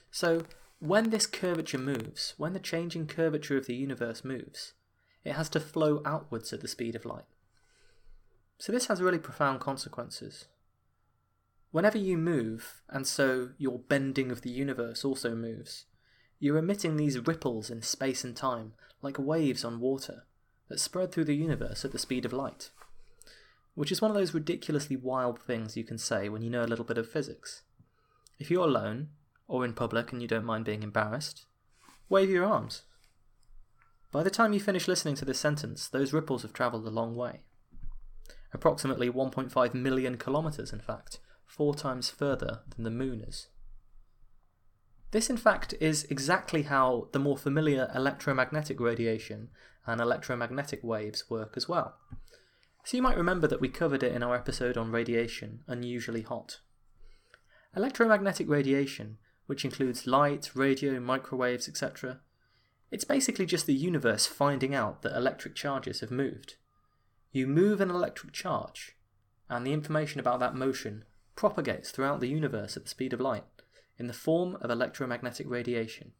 So, 0.09 0.43
when 0.79 1.09
this 1.09 1.27
curvature 1.27 1.77
moves, 1.77 2.33
when 2.37 2.53
the 2.53 2.59
changing 2.59 3.07
curvature 3.07 3.57
of 3.57 3.65
the 3.65 3.75
universe 3.75 4.25
moves, 4.25 4.73
it 5.23 5.33
has 5.33 5.49
to 5.49 5.59
flow 5.59 6.01
outwards 6.05 6.53
at 6.53 6.61
the 6.61 6.67
speed 6.67 6.95
of 6.95 7.05
light. 7.05 7.25
So 8.57 8.71
this 8.71 8.87
has 8.87 9.01
really 9.01 9.19
profound 9.19 9.59
consequences. 9.59 10.45
Whenever 11.75 11.97
you 11.97 12.17
move, 12.17 12.81
and 12.87 13.05
so 13.05 13.49
your 13.57 13.79
bending 13.79 14.31
of 14.31 14.43
the 14.43 14.49
universe 14.49 15.03
also 15.03 15.35
moves, 15.35 15.83
you're 16.39 16.57
emitting 16.57 16.95
these 16.95 17.27
ripples 17.27 17.69
in 17.69 17.81
space 17.81 18.23
and 18.23 18.33
time, 18.33 18.71
like 19.01 19.19
waves 19.19 19.65
on 19.65 19.81
water, 19.81 20.23
that 20.69 20.79
spread 20.79 21.11
through 21.11 21.25
the 21.25 21.35
universe 21.35 21.83
at 21.83 21.91
the 21.91 21.99
speed 21.99 22.23
of 22.23 22.31
light. 22.31 22.69
Which 23.73 23.91
is 23.91 24.01
one 24.01 24.09
of 24.09 24.15
those 24.15 24.33
ridiculously 24.33 24.95
wild 24.95 25.37
things 25.37 25.75
you 25.75 25.83
can 25.83 25.97
say 25.97 26.29
when 26.29 26.41
you 26.41 26.49
know 26.49 26.63
a 26.63 26.71
little 26.71 26.85
bit 26.85 26.97
of 26.97 27.11
physics. 27.11 27.63
If 28.39 28.49
you're 28.49 28.69
alone, 28.69 29.09
or 29.49 29.65
in 29.65 29.73
public 29.73 30.13
and 30.13 30.21
you 30.21 30.29
don't 30.29 30.45
mind 30.45 30.63
being 30.63 30.81
embarrassed, 30.81 31.45
wave 32.07 32.29
your 32.29 32.45
arms. 32.45 32.83
By 34.13 34.23
the 34.23 34.29
time 34.29 34.53
you 34.53 34.61
finish 34.61 34.87
listening 34.87 35.15
to 35.15 35.25
this 35.25 35.41
sentence, 35.41 35.89
those 35.89 36.13
ripples 36.13 36.43
have 36.43 36.53
travelled 36.53 36.87
a 36.87 36.89
long 36.89 37.17
way 37.17 37.41
approximately 38.53 39.09
1.5 39.09 39.73
million 39.73 40.17
kilometres, 40.17 40.71
in 40.71 40.79
fact, 40.79 41.19
four 41.55 41.73
times 41.73 42.09
further 42.09 42.59
than 42.75 42.83
the 42.83 42.91
moon 42.91 43.21
is. 43.21 43.47
This, 45.11 45.29
in 45.29 45.37
fact, 45.37 45.73
is 45.79 46.03
exactly 46.09 46.63
how 46.63 47.07
the 47.13 47.19
more 47.19 47.37
familiar 47.37 47.89
electromagnetic 47.95 48.79
radiation 48.79 49.49
and 49.87 50.01
electromagnetic 50.01 50.83
waves 50.83 51.29
work 51.29 51.53
as 51.55 51.69
well. 51.69 51.95
So 52.83 52.97
you 52.97 53.03
might 53.03 53.17
remember 53.17 53.47
that 53.47 53.61
we 53.61 53.69
covered 53.69 54.03
it 54.03 54.13
in 54.13 54.23
our 54.23 54.35
episode 54.35 54.77
on 54.77 54.91
radiation, 54.91 55.61
Unusually 55.67 56.23
Hot. 56.23 56.59
Electromagnetic 57.75 58.49
radiation, 58.49 59.17
which 59.45 59.63
includes 59.63 60.05
light, 60.05 60.51
radio, 60.55 60.99
microwaves, 60.99 61.69
etc., 61.69 62.19
it's 62.91 63.05
basically 63.05 63.45
just 63.45 63.65
the 63.65 63.73
universe 63.73 64.25
finding 64.25 64.75
out 64.75 65.01
that 65.01 65.15
electric 65.15 65.55
charges 65.55 66.01
have 66.01 66.11
moved. 66.11 66.55
You 67.31 67.47
move 67.47 67.81
an 67.81 67.89
electric 67.89 68.33
charge, 68.33 68.95
and 69.49 69.65
the 69.65 69.73
information 69.73 70.19
about 70.19 70.39
that 70.41 70.55
motion 70.55 71.05
propagates 71.35 71.91
throughout 71.91 72.19
the 72.19 72.29
universe 72.29 72.77
at 72.77 72.83
the 72.83 72.89
speed 72.89 73.13
of 73.13 73.19
light 73.19 73.43
in 73.97 74.07
the 74.07 74.13
form 74.13 74.57
of 74.61 74.69
electromagnetic 74.69 75.49
radiation. 75.49 76.11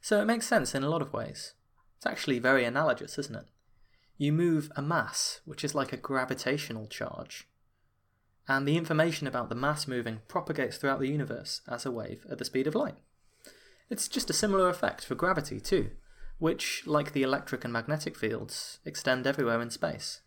So 0.00 0.20
it 0.20 0.26
makes 0.26 0.46
sense 0.46 0.74
in 0.74 0.82
a 0.82 0.88
lot 0.88 1.02
of 1.02 1.12
ways. 1.12 1.54
It's 1.96 2.06
actually 2.06 2.38
very 2.38 2.64
analogous, 2.64 3.18
isn't 3.18 3.36
it? 3.36 3.46
You 4.18 4.32
move 4.32 4.70
a 4.76 4.82
mass, 4.82 5.40
which 5.44 5.64
is 5.64 5.74
like 5.74 5.92
a 5.92 5.98
gravitational 5.98 6.86
charge, 6.86 7.48
and 8.48 8.66
the 8.66 8.76
information 8.76 9.26
about 9.26 9.48
the 9.48 9.54
mass 9.54 9.88
moving 9.88 10.20
propagates 10.28 10.76
throughout 10.76 11.00
the 11.00 11.08
universe 11.08 11.62
as 11.68 11.84
a 11.84 11.90
wave 11.90 12.24
at 12.30 12.38
the 12.38 12.44
speed 12.44 12.66
of 12.66 12.74
light. 12.74 12.96
It's 13.90 14.08
just 14.08 14.30
a 14.30 14.34
similar 14.34 14.68
effect 14.68 15.04
for 15.04 15.14
gravity, 15.14 15.60
too 15.60 15.90
which, 16.38 16.86
like 16.86 17.12
the 17.12 17.22
electric 17.22 17.64
and 17.64 17.72
magnetic 17.72 18.16
fields, 18.16 18.78
extend 18.84 19.26
everywhere 19.26 19.60
in 19.62 19.70
space. 19.70 20.20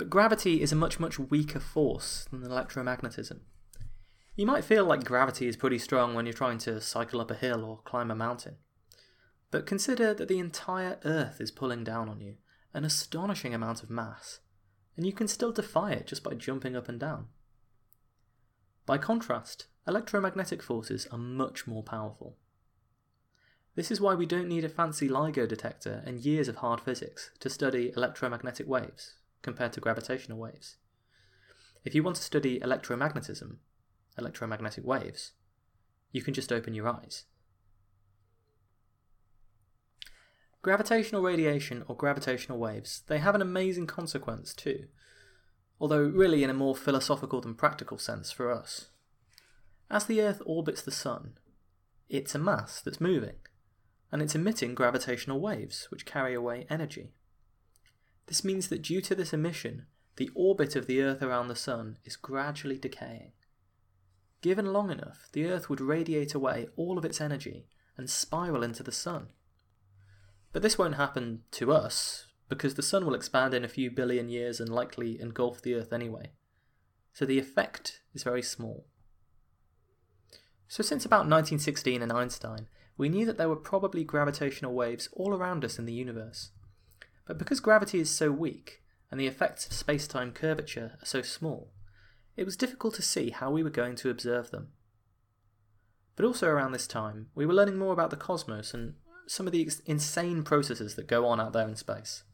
But 0.00 0.08
gravity 0.08 0.62
is 0.62 0.72
a 0.72 0.76
much, 0.76 0.98
much 0.98 1.18
weaker 1.18 1.60
force 1.60 2.26
than 2.30 2.40
electromagnetism. 2.40 3.40
You 4.34 4.46
might 4.46 4.64
feel 4.64 4.86
like 4.86 5.04
gravity 5.04 5.46
is 5.46 5.58
pretty 5.58 5.76
strong 5.76 6.14
when 6.14 6.24
you're 6.24 6.32
trying 6.32 6.56
to 6.60 6.80
cycle 6.80 7.20
up 7.20 7.30
a 7.30 7.34
hill 7.34 7.62
or 7.62 7.82
climb 7.84 8.10
a 8.10 8.14
mountain. 8.14 8.56
But 9.50 9.66
consider 9.66 10.14
that 10.14 10.26
the 10.26 10.38
entire 10.38 10.98
Earth 11.04 11.38
is 11.38 11.50
pulling 11.50 11.84
down 11.84 12.08
on 12.08 12.22
you, 12.22 12.36
an 12.72 12.86
astonishing 12.86 13.52
amount 13.52 13.82
of 13.82 13.90
mass, 13.90 14.38
and 14.96 15.04
you 15.04 15.12
can 15.12 15.28
still 15.28 15.52
defy 15.52 15.92
it 15.92 16.06
just 16.06 16.22
by 16.22 16.32
jumping 16.32 16.74
up 16.74 16.88
and 16.88 16.98
down. 16.98 17.26
By 18.86 18.96
contrast, 18.96 19.66
electromagnetic 19.86 20.62
forces 20.62 21.08
are 21.12 21.18
much 21.18 21.66
more 21.66 21.82
powerful. 21.82 22.38
This 23.74 23.90
is 23.90 24.00
why 24.00 24.14
we 24.14 24.24
don't 24.24 24.48
need 24.48 24.64
a 24.64 24.70
fancy 24.70 25.10
LIGO 25.10 25.46
detector 25.46 26.02
and 26.06 26.24
years 26.24 26.48
of 26.48 26.56
hard 26.56 26.80
physics 26.80 27.32
to 27.40 27.50
study 27.50 27.92
electromagnetic 27.94 28.66
waves 28.66 29.16
compared 29.42 29.72
to 29.74 29.80
gravitational 29.80 30.38
waves. 30.38 30.76
If 31.84 31.94
you 31.94 32.02
want 32.02 32.16
to 32.16 32.22
study 32.22 32.60
electromagnetism, 32.60 33.56
electromagnetic 34.18 34.84
waves, 34.84 35.32
you 36.12 36.22
can 36.22 36.34
just 36.34 36.52
open 36.52 36.74
your 36.74 36.88
eyes. 36.88 37.24
Gravitational 40.62 41.22
radiation 41.22 41.84
or 41.88 41.96
gravitational 41.96 42.58
waves, 42.58 43.02
they 43.06 43.18
have 43.18 43.34
an 43.34 43.40
amazing 43.40 43.86
consequence 43.86 44.52
too, 44.52 44.88
although 45.80 46.02
really 46.02 46.44
in 46.44 46.50
a 46.50 46.54
more 46.54 46.76
philosophical 46.76 47.40
than 47.40 47.54
practical 47.54 47.96
sense 47.96 48.30
for 48.30 48.52
us. 48.52 48.90
As 49.90 50.04
the 50.04 50.20
Earth 50.20 50.42
orbits 50.44 50.82
the 50.82 50.90
Sun, 50.90 51.38
it's 52.10 52.34
a 52.34 52.38
mass 52.38 52.82
that's 52.82 53.00
moving 53.00 53.36
and 54.12 54.20
it's 54.20 54.34
emitting 54.34 54.74
gravitational 54.74 55.40
waves, 55.40 55.86
which 55.90 56.04
carry 56.04 56.34
away 56.34 56.66
energy. 56.68 57.12
This 58.30 58.44
means 58.44 58.68
that 58.68 58.82
due 58.82 59.00
to 59.00 59.16
this 59.16 59.32
emission, 59.32 59.86
the 60.14 60.30
orbit 60.36 60.76
of 60.76 60.86
the 60.86 61.02
Earth 61.02 61.20
around 61.20 61.48
the 61.48 61.56
Sun 61.56 61.98
is 62.04 62.14
gradually 62.14 62.78
decaying. 62.78 63.32
Given 64.40 64.72
long 64.72 64.88
enough, 64.92 65.28
the 65.32 65.46
Earth 65.46 65.68
would 65.68 65.80
radiate 65.80 66.32
away 66.32 66.68
all 66.76 66.96
of 66.96 67.04
its 67.04 67.20
energy 67.20 67.66
and 67.96 68.08
spiral 68.08 68.62
into 68.62 68.84
the 68.84 68.92
Sun. 68.92 69.30
But 70.52 70.62
this 70.62 70.78
won't 70.78 70.94
happen 70.94 71.42
to 71.50 71.72
us, 71.72 72.28
because 72.48 72.76
the 72.76 72.84
Sun 72.84 73.04
will 73.04 73.16
expand 73.16 73.52
in 73.52 73.64
a 73.64 73.68
few 73.68 73.90
billion 73.90 74.28
years 74.28 74.60
and 74.60 74.68
likely 74.68 75.20
engulf 75.20 75.60
the 75.60 75.74
Earth 75.74 75.92
anyway. 75.92 76.30
So 77.12 77.24
the 77.24 77.40
effect 77.40 78.00
is 78.14 78.22
very 78.22 78.42
small. 78.42 78.86
So, 80.68 80.84
since 80.84 81.04
about 81.04 81.26
1916 81.26 82.00
and 82.00 82.12
Einstein, 82.12 82.68
we 82.96 83.08
knew 83.08 83.26
that 83.26 83.38
there 83.38 83.48
were 83.48 83.56
probably 83.56 84.04
gravitational 84.04 84.72
waves 84.72 85.08
all 85.14 85.34
around 85.34 85.64
us 85.64 85.80
in 85.80 85.84
the 85.84 85.92
universe. 85.92 86.52
But 87.30 87.38
because 87.38 87.60
gravity 87.60 88.00
is 88.00 88.10
so 88.10 88.32
weak, 88.32 88.82
and 89.08 89.20
the 89.20 89.28
effects 89.28 89.64
of 89.64 89.72
space 89.72 90.08
time 90.08 90.32
curvature 90.32 90.98
are 91.00 91.06
so 91.06 91.22
small, 91.22 91.70
it 92.36 92.44
was 92.44 92.56
difficult 92.56 92.94
to 92.94 93.02
see 93.02 93.30
how 93.30 93.52
we 93.52 93.62
were 93.62 93.70
going 93.70 93.94
to 93.94 94.10
observe 94.10 94.50
them. 94.50 94.72
But 96.16 96.24
also 96.24 96.48
around 96.48 96.72
this 96.72 96.88
time, 96.88 97.28
we 97.36 97.46
were 97.46 97.54
learning 97.54 97.78
more 97.78 97.92
about 97.92 98.10
the 98.10 98.16
cosmos 98.16 98.74
and 98.74 98.94
some 99.28 99.46
of 99.46 99.52
the 99.52 99.70
insane 99.86 100.42
processes 100.42 100.96
that 100.96 101.06
go 101.06 101.24
on 101.24 101.40
out 101.40 101.52
there 101.52 101.68
in 101.68 101.76
space. 101.76 102.24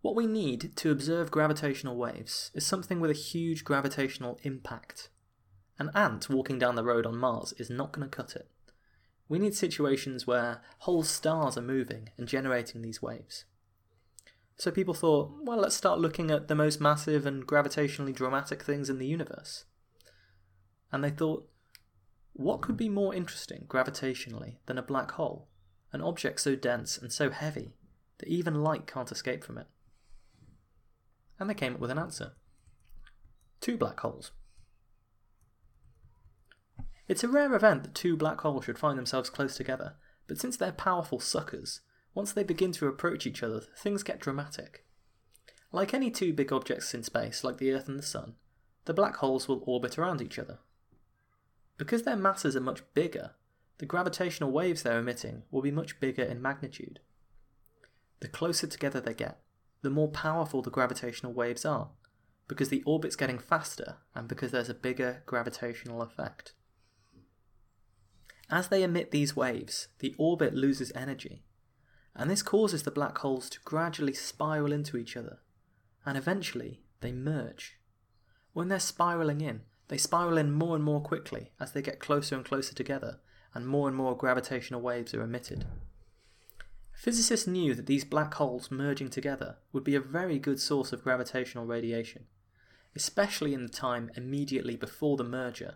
What 0.00 0.16
we 0.16 0.26
need 0.26 0.74
to 0.76 0.90
observe 0.90 1.30
gravitational 1.30 1.98
waves 1.98 2.50
is 2.54 2.64
something 2.64 3.00
with 3.00 3.10
a 3.10 3.14
huge 3.14 3.64
gravitational 3.64 4.40
impact. 4.44 5.10
An 5.78 5.90
ant 5.94 6.30
walking 6.30 6.58
down 6.58 6.74
the 6.74 6.82
road 6.82 7.04
on 7.04 7.18
Mars 7.18 7.52
is 7.58 7.68
not 7.68 7.92
going 7.92 8.08
to 8.08 8.16
cut 8.16 8.34
it. 8.34 8.48
We 9.28 9.38
need 9.38 9.54
situations 9.54 10.26
where 10.26 10.60
whole 10.80 11.02
stars 11.02 11.56
are 11.56 11.62
moving 11.62 12.10
and 12.18 12.28
generating 12.28 12.82
these 12.82 13.00
waves. 13.00 13.44
So 14.56 14.70
people 14.70 14.94
thought, 14.94 15.32
well, 15.42 15.58
let's 15.58 15.74
start 15.74 15.98
looking 15.98 16.30
at 16.30 16.48
the 16.48 16.54
most 16.54 16.80
massive 16.80 17.26
and 17.26 17.46
gravitationally 17.46 18.14
dramatic 18.14 18.62
things 18.62 18.88
in 18.88 18.98
the 18.98 19.06
universe. 19.06 19.64
And 20.92 21.02
they 21.02 21.10
thought, 21.10 21.48
what 22.34 22.60
could 22.60 22.76
be 22.76 22.88
more 22.88 23.14
interesting 23.14 23.64
gravitationally 23.68 24.56
than 24.66 24.78
a 24.78 24.82
black 24.82 25.12
hole, 25.12 25.48
an 25.92 26.02
object 26.02 26.40
so 26.40 26.54
dense 26.54 26.98
and 26.98 27.12
so 27.12 27.30
heavy 27.30 27.74
that 28.18 28.28
even 28.28 28.62
light 28.62 28.86
can't 28.86 29.10
escape 29.10 29.42
from 29.42 29.58
it? 29.58 29.66
And 31.40 31.50
they 31.50 31.54
came 31.54 31.74
up 31.74 31.80
with 31.80 31.90
an 31.90 31.98
answer 31.98 32.32
two 33.64 33.78
black 33.78 33.98
holes. 34.00 34.30
It's 37.06 37.24
a 37.24 37.28
rare 37.28 37.54
event 37.54 37.82
that 37.82 37.94
two 37.94 38.16
black 38.16 38.40
holes 38.40 38.64
should 38.64 38.78
find 38.78 38.98
themselves 38.98 39.30
close 39.30 39.56
together, 39.56 39.96
but 40.26 40.38
since 40.38 40.56
they're 40.56 40.72
powerful 40.72 41.20
suckers, 41.20 41.80
once 42.14 42.32
they 42.32 42.44
begin 42.44 42.72
to 42.72 42.86
approach 42.86 43.26
each 43.26 43.42
other, 43.42 43.60
things 43.76 44.02
get 44.02 44.20
dramatic. 44.20 44.84
Like 45.72 45.92
any 45.92 46.10
two 46.10 46.32
big 46.32 46.52
objects 46.52 46.94
in 46.94 47.02
space, 47.02 47.44
like 47.44 47.58
the 47.58 47.72
Earth 47.72 47.88
and 47.88 47.98
the 47.98 48.02
Sun, 48.02 48.34
the 48.84 48.94
black 48.94 49.16
holes 49.16 49.48
will 49.48 49.62
orbit 49.66 49.98
around 49.98 50.22
each 50.22 50.38
other. 50.38 50.58
Because 51.76 52.04
their 52.04 52.16
masses 52.16 52.54
are 52.54 52.60
much 52.60 52.82
bigger, 52.94 53.32
the 53.78 53.86
gravitational 53.86 54.52
waves 54.52 54.82
they're 54.82 55.00
emitting 55.00 55.42
will 55.50 55.62
be 55.62 55.72
much 55.72 55.98
bigger 55.98 56.22
in 56.22 56.40
magnitude. 56.40 57.00
The 58.20 58.28
closer 58.28 58.66
together 58.66 59.00
they 59.00 59.14
get, 59.14 59.40
the 59.82 59.90
more 59.90 60.08
powerful 60.08 60.62
the 60.62 60.70
gravitational 60.70 61.32
waves 61.32 61.64
are, 61.64 61.90
because 62.46 62.68
the 62.68 62.82
orbit's 62.84 63.16
getting 63.16 63.38
faster 63.38 63.96
and 64.14 64.28
because 64.28 64.52
there's 64.52 64.70
a 64.70 64.74
bigger 64.74 65.22
gravitational 65.26 66.00
effect. 66.00 66.52
As 68.54 68.68
they 68.68 68.84
emit 68.84 69.10
these 69.10 69.34
waves, 69.34 69.88
the 69.98 70.14
orbit 70.16 70.54
loses 70.54 70.92
energy, 70.94 71.42
and 72.14 72.30
this 72.30 72.40
causes 72.40 72.84
the 72.84 72.92
black 72.92 73.18
holes 73.18 73.50
to 73.50 73.58
gradually 73.64 74.12
spiral 74.12 74.70
into 74.70 74.96
each 74.96 75.16
other, 75.16 75.40
and 76.06 76.16
eventually 76.16 76.80
they 77.00 77.10
merge. 77.10 77.80
When 78.52 78.68
they're 78.68 78.78
spiraling 78.78 79.40
in, 79.40 79.62
they 79.88 79.98
spiral 79.98 80.38
in 80.38 80.52
more 80.52 80.76
and 80.76 80.84
more 80.84 81.00
quickly 81.00 81.50
as 81.58 81.72
they 81.72 81.82
get 81.82 81.98
closer 81.98 82.36
and 82.36 82.44
closer 82.44 82.76
together, 82.76 83.18
and 83.54 83.66
more 83.66 83.88
and 83.88 83.96
more 83.96 84.16
gravitational 84.16 84.80
waves 84.80 85.12
are 85.14 85.22
emitted. 85.22 85.64
Physicists 86.92 87.48
knew 87.48 87.74
that 87.74 87.86
these 87.86 88.04
black 88.04 88.34
holes 88.34 88.70
merging 88.70 89.10
together 89.10 89.56
would 89.72 89.82
be 89.82 89.96
a 89.96 90.00
very 90.00 90.38
good 90.38 90.60
source 90.60 90.92
of 90.92 91.02
gravitational 91.02 91.66
radiation, 91.66 92.26
especially 92.94 93.52
in 93.52 93.64
the 93.64 93.68
time 93.68 94.12
immediately 94.14 94.76
before 94.76 95.16
the 95.16 95.24
merger, 95.24 95.74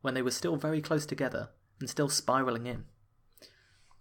when 0.00 0.14
they 0.14 0.22
were 0.22 0.30
still 0.30 0.54
very 0.54 0.80
close 0.80 1.04
together 1.04 1.48
and 1.80 1.90
still 1.90 2.08
spiraling 2.08 2.66
in. 2.66 2.84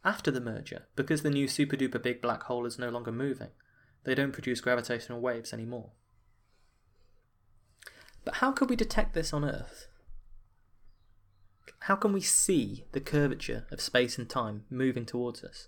After 0.04 0.32
the 0.32 0.42
merger, 0.42 0.84
because 0.96 1.24
the 1.24 1.30
new 1.30 1.48
super 1.48 1.76
duper 1.76 2.02
big 2.02 2.22
black 2.22 2.44
hole 2.44 2.66
is 2.66 2.80
no 2.80 2.90
longer 2.90 3.12
moving, 3.12 3.50
they 4.04 4.16
don't 4.16 4.32
produce 4.32 4.62
gravitational 4.62 5.20
waves 5.20 5.52
anymore. 5.52 5.92
But 8.24 8.36
how 8.36 8.52
could 8.52 8.70
we 8.70 8.76
detect 8.76 9.14
this 9.14 9.34
on 9.34 9.44
Earth? 9.44 9.88
How 11.82 11.96
can 11.96 12.14
we 12.14 12.22
see 12.22 12.86
the 12.92 13.00
curvature 13.00 13.66
of 13.72 13.82
space 13.82 14.18
and 14.18 14.30
time 14.30 14.66
moving 14.70 15.06
towards 15.06 15.44
us? 15.44 15.68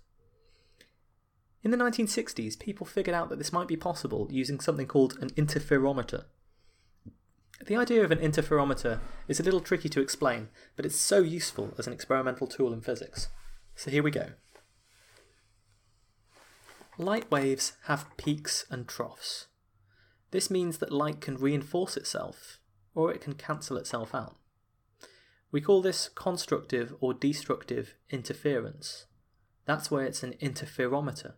In 1.62 1.70
the 1.70 1.76
1960s, 1.76 2.58
people 2.58 2.86
figured 2.86 3.14
out 3.14 3.28
that 3.28 3.38
this 3.38 3.52
might 3.52 3.68
be 3.68 3.76
possible 3.76 4.28
using 4.30 4.60
something 4.60 4.86
called 4.86 5.16
an 5.20 5.30
interferometer. 5.30 6.24
The 7.64 7.76
idea 7.76 8.02
of 8.02 8.10
an 8.10 8.18
interferometer 8.18 8.98
is 9.28 9.38
a 9.38 9.44
little 9.44 9.60
tricky 9.60 9.88
to 9.90 10.00
explain, 10.00 10.48
but 10.74 10.84
it's 10.84 10.96
so 10.96 11.20
useful 11.20 11.72
as 11.78 11.86
an 11.86 11.92
experimental 11.92 12.48
tool 12.48 12.72
in 12.72 12.80
physics. 12.80 13.28
So 13.76 13.90
here 13.90 14.02
we 14.02 14.10
go. 14.10 14.30
Light 16.98 17.30
waves 17.30 17.74
have 17.84 18.16
peaks 18.16 18.66
and 18.68 18.88
troughs. 18.88 19.46
This 20.32 20.50
means 20.50 20.78
that 20.78 20.92
light 20.92 21.20
can 21.20 21.36
reinforce 21.36 21.96
itself, 21.96 22.58
or 22.94 23.12
it 23.12 23.20
can 23.20 23.34
cancel 23.34 23.76
itself 23.76 24.14
out. 24.14 24.36
We 25.52 25.60
call 25.60 25.82
this 25.82 26.08
constructive 26.08 26.94
or 27.00 27.14
destructive 27.14 27.94
interference. 28.10 29.06
That's 29.66 29.90
where 29.90 30.04
it's 30.04 30.22
an 30.22 30.34
interferometer. 30.42 31.34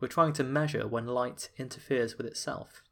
We're 0.00 0.08
trying 0.08 0.32
to 0.34 0.44
measure 0.44 0.86
when 0.86 1.06
light 1.06 1.50
interferes 1.58 2.16
with 2.16 2.26
itself. 2.26 2.82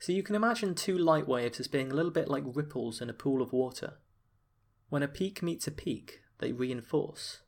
So 0.00 0.12
you 0.12 0.24
can 0.24 0.34
imagine 0.34 0.74
two 0.74 0.98
light 0.98 1.28
waves 1.28 1.60
as 1.60 1.68
being 1.68 1.92
a 1.92 1.94
little 1.94 2.10
bit 2.10 2.26
like 2.26 2.42
ripples 2.44 3.00
in 3.00 3.08
a 3.08 3.14
pool 3.14 3.40
of 3.40 3.52
water. 3.52 3.98
When 4.88 5.04
a 5.04 5.08
peak 5.08 5.42
meets 5.42 5.68
a 5.68 5.70
peak, 5.70 6.22
they 6.38 6.50
reinforce 6.50 7.40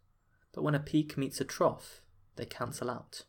but 0.53 0.63
when 0.63 0.75
a 0.75 0.81
peak 0.81 1.17
meets 1.17 1.41
a 1.41 1.45
trough, 1.45 2.03
they 2.37 2.45
cancel 2.45 2.91
out. 2.91 3.25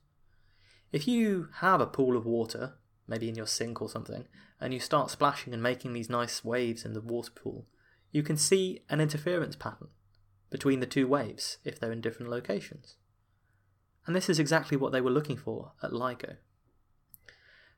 If 0.91 1.07
you 1.07 1.49
have 1.59 1.81
a 1.81 1.87
pool 1.87 2.17
of 2.17 2.25
water, 2.25 2.73
maybe 3.07 3.29
in 3.29 3.35
your 3.35 3.47
sink 3.47 3.81
or 3.81 3.89
something, 3.89 4.25
and 4.59 4.73
you 4.73 4.79
start 4.79 5.09
splashing 5.09 5.53
and 5.53 5.63
making 5.63 5.93
these 5.93 6.09
nice 6.09 6.43
waves 6.43 6.85
in 6.85 6.93
the 6.93 7.01
water 7.01 7.31
pool, 7.31 7.65
you 8.11 8.23
can 8.23 8.37
see 8.37 8.81
an 8.89 9.01
interference 9.01 9.55
pattern 9.55 9.89
between 10.49 10.79
the 10.81 10.85
two 10.85 11.07
waves 11.07 11.57
if 11.63 11.79
they're 11.79 11.91
in 11.91 12.01
different 12.01 12.29
locations. 12.29 12.97
And 14.05 14.15
this 14.15 14.29
is 14.29 14.37
exactly 14.37 14.77
what 14.77 14.91
they 14.91 15.01
were 15.01 15.09
looking 15.09 15.37
for 15.37 15.71
at 15.81 15.91
LIGO. 15.91 16.35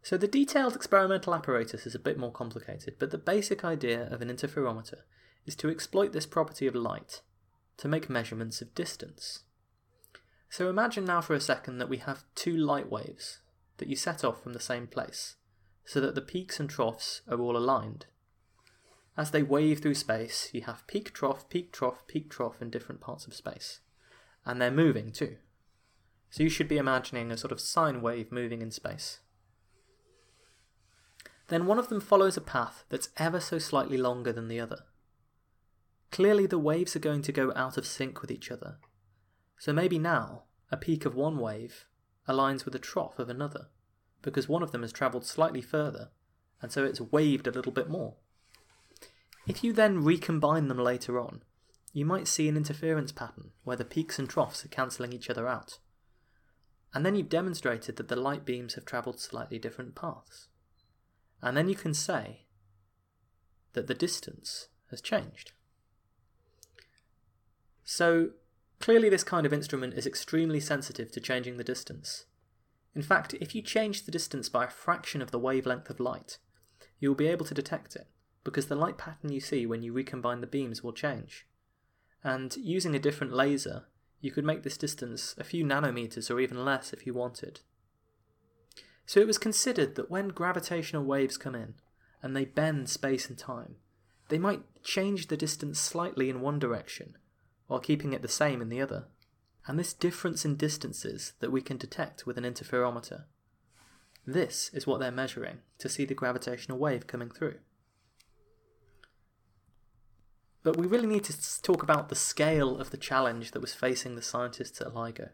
So 0.06 0.18
the 0.18 0.28
detailed 0.28 0.76
experimental 0.76 1.34
apparatus 1.34 1.88
is 1.88 1.96
a 1.96 2.00
bit 2.00 2.16
more 2.16 2.32
complicated, 2.32 2.98
but 3.00 3.10
the 3.10 3.18
basic 3.18 3.66
idea 3.66 4.08
of 4.12 4.22
an 4.22 4.30
interferometer 4.30 5.00
is 5.48 5.56
to 5.56 5.70
exploit 5.72 6.14
this 6.14 6.28
property 6.28 6.68
of 6.68 6.76
light 6.76 7.22
to 7.78 7.88
make 7.88 8.08
measurements 8.08 8.62
of 8.62 8.76
distance. 8.76 9.46
So 10.48 10.70
imagine 10.70 11.06
now 11.06 11.22
for 11.22 11.34
a 11.34 11.42
second 11.42 11.80
that 11.80 11.90
we 11.90 11.98
have 11.98 12.24
two 12.36 12.56
light 12.56 12.88
waves 12.88 13.40
that 13.78 13.88
you 13.88 13.96
set 13.96 14.24
off 14.24 14.44
from 14.44 14.54
the 14.54 14.60
same 14.60 14.86
place, 14.86 15.38
so 15.86 16.00
that 16.02 16.14
the 16.14 16.22
peaks 16.22 16.60
and 16.60 16.70
troughs 16.70 17.24
are 17.28 17.40
all 17.40 17.58
aligned. 17.58 18.06
As 19.18 19.32
they 19.32 19.42
wave 19.42 19.80
through 19.80 19.96
space, 19.96 20.52
you 20.54 20.62
have 20.62 20.86
peak 20.86 21.14
trough, 21.14 21.50
peak 21.50 21.74
trough, 21.74 22.06
peak 22.06 22.30
trough 22.30 22.62
in 22.62 22.70
different 22.70 23.02
parts 23.02 23.26
of 23.26 23.34
space. 23.34 23.80
And 24.46 24.62
they're 24.62 24.70
moving 24.70 25.12
too. 25.12 25.38
So 26.30 26.44
you 26.44 26.50
should 26.50 26.68
be 26.68 26.78
imagining 26.78 27.32
a 27.32 27.38
sort 27.38 27.52
of 27.52 27.60
sine 27.60 28.04
wave 28.04 28.32
moving 28.32 28.62
in 28.62 28.70
space. 28.70 29.22
Then 31.48 31.66
one 31.66 31.78
of 31.78 31.90
them 31.90 32.02
follows 32.02 32.38
a 32.38 32.42
path 32.42 32.86
that's 32.90 33.10
ever 33.18 33.40
so 33.40 33.60
slightly 33.60 33.98
longer 33.98 34.34
than 34.34 34.48
the 34.48 34.60
other. 34.60 34.86
Clearly, 36.12 36.48
the 36.48 36.60
waves 36.60 36.96
are 36.96 37.00
going 37.00 37.22
to 37.24 37.32
go 37.32 37.52
out 37.56 37.78
of 37.78 37.86
sync 37.86 38.22
with 38.22 38.32
each 38.32 38.50
other. 38.50 38.78
So 39.58 39.74
maybe 39.74 40.00
now, 40.00 40.44
a 40.72 40.78
peak 40.78 41.06
of 41.06 41.16
one 41.16 41.38
wave 41.38 41.86
aligns 42.28 42.66
with 42.66 42.74
a 42.74 42.80
trough 42.80 43.20
of 43.20 43.30
another, 43.30 43.68
because 44.22 44.50
one 44.50 44.64
of 44.64 44.72
them 44.72 44.82
has 44.82 44.92
travelled 44.92 45.26
slightly 45.26 45.62
further, 45.62 46.10
and 46.62 46.72
so 46.72 46.84
it's 46.84 47.02
waved 47.02 47.48
a 47.48 47.52
little 47.52 47.72
bit 47.72 47.90
more. 47.90 48.16
If 49.48 49.64
you 49.64 49.74
then 49.74 50.04
recombine 50.04 50.68
them 50.68 50.80
later 50.80 51.20
on, 51.20 51.44
you 51.94 52.06
might 52.06 52.28
see 52.28 52.50
an 52.50 52.58
interference 52.58 53.12
pattern 53.12 53.52
where 53.64 53.78
the 53.78 53.86
peaks 53.86 54.18
and 54.18 54.28
troughs 54.28 54.66
are 54.66 54.70
cancelling 54.70 55.14
each 55.14 55.30
other 55.30 55.48
out. 55.48 55.80
And 56.94 57.06
then 57.06 57.16
you've 57.16 57.30
demonstrated 57.30 57.98
that 57.98 58.08
the 58.08 58.16
light 58.16 58.46
beams 58.46 58.74
have 58.74 58.86
travelled 58.86 59.20
slightly 59.20 59.60
different 59.60 59.96
paths. 59.96 60.48
And 61.42 61.56
then 61.56 61.70
you 61.70 61.76
can 61.76 61.94
say 61.94 62.46
that 63.74 63.88
the 63.88 63.94
distance 63.94 64.70
has 64.90 65.02
changed. 65.02 65.52
So, 67.84 68.32
clearly, 68.80 69.10
this 69.10 69.24
kind 69.24 69.46
of 69.46 69.54
instrument 69.54 69.94
is 69.94 70.08
extremely 70.08 70.60
sensitive 70.60 71.12
to 71.12 71.20
changing 71.20 71.58
the 71.58 71.64
distance. 71.64 72.26
In 72.96 73.02
fact, 73.02 73.36
if 73.36 73.54
you 73.54 73.62
change 73.62 74.04
the 74.04 74.12
distance 74.12 74.50
by 74.50 74.66
a 74.66 74.70
fraction 74.70 75.22
of 75.22 75.32
the 75.32 75.40
wavelength 75.40 75.90
of 75.90 76.00
light, 76.00 76.40
you 77.00 77.10
will 77.10 77.16
be 77.16 77.28
able 77.28 77.46
to 77.46 77.54
detect 77.54 77.96
it, 77.96 78.08
because 78.44 78.68
the 78.68 78.76
light 78.76 78.98
pattern 78.98 79.32
you 79.32 79.42
see 79.42 79.66
when 79.66 79.84
you 79.84 79.94
recombine 79.94 80.42
the 80.42 80.48
beams 80.48 80.82
will 80.82 80.94
change. 80.94 81.46
And 82.24 82.56
using 82.58 82.96
a 82.96 83.00
different 83.00 83.34
laser, 83.34 83.86
you 84.22 84.32
could 84.32 84.46
make 84.46 84.64
this 84.64 84.78
distance 84.78 85.36
a 85.38 85.44
few 85.44 85.64
nanometers 85.64 86.32
or 86.32 86.40
even 86.40 86.66
less 86.66 86.94
if 86.94 87.06
you 87.06 87.14
wanted. 87.14 87.60
So 89.06 89.20
it 89.20 89.28
was 89.28 89.38
considered 89.38 89.96
that 89.96 90.10
when 90.10 90.30
gravitational 90.30 91.04
waves 91.04 91.38
come 91.38 91.56
in 91.56 91.76
and 92.24 92.36
they 92.36 92.46
bend 92.46 92.90
space 92.90 93.30
and 93.30 93.38
time, 93.38 93.76
they 94.30 94.40
might 94.40 94.64
change 94.84 95.28
the 95.28 95.38
distance 95.38 95.80
slightly 95.80 96.30
in 96.30 96.42
one 96.42 96.58
direction 96.58 97.18
while 97.68 97.80
keeping 97.80 98.14
it 98.14 98.22
the 98.22 98.28
same 98.28 98.62
in 98.62 98.70
the 98.70 98.82
other. 98.82 99.06
And 99.68 99.80
this 99.80 99.94
difference 99.94 100.46
in 100.46 100.56
distances 100.56 101.34
that 101.40 101.52
we 101.52 101.62
can 101.62 101.78
detect 101.78 102.26
with 102.26 102.38
an 102.38 102.44
interferometer. 102.44 103.24
This 104.26 104.72
is 104.74 104.88
what 104.88 105.00
they're 105.00 105.12
measuring 105.12 105.60
to 105.80 105.90
see 105.90 106.06
the 106.06 106.16
gravitational 106.16 106.80
wave 106.80 107.06
coming 107.06 107.30
through. 107.30 107.60
But 110.64 110.78
we 110.78 110.88
really 110.88 111.08
need 111.08 111.24
to 111.26 111.62
talk 111.62 111.84
about 111.84 112.10
the 112.10 112.16
scale 112.16 112.80
of 112.80 112.90
the 112.90 112.98
challenge 112.98 113.52
that 113.52 113.62
was 113.62 113.76
facing 113.76 114.16
the 114.16 114.24
scientists 114.24 114.82
at 114.82 114.94
LIGO. 114.96 115.30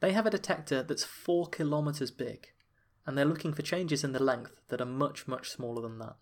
They 0.00 0.12
have 0.12 0.26
a 0.26 0.30
detector 0.30 0.82
that's 0.82 1.04
4 1.04 1.48
kilometres 1.48 2.10
big, 2.10 2.48
and 3.06 3.16
they're 3.16 3.24
looking 3.24 3.52
for 3.52 3.62
changes 3.62 4.02
in 4.02 4.12
the 4.12 4.22
length 4.22 4.60
that 4.68 4.80
are 4.80 4.86
much, 4.86 5.28
much 5.28 5.50
smaller 5.50 5.80
than 5.82 5.98
that. 5.98 6.16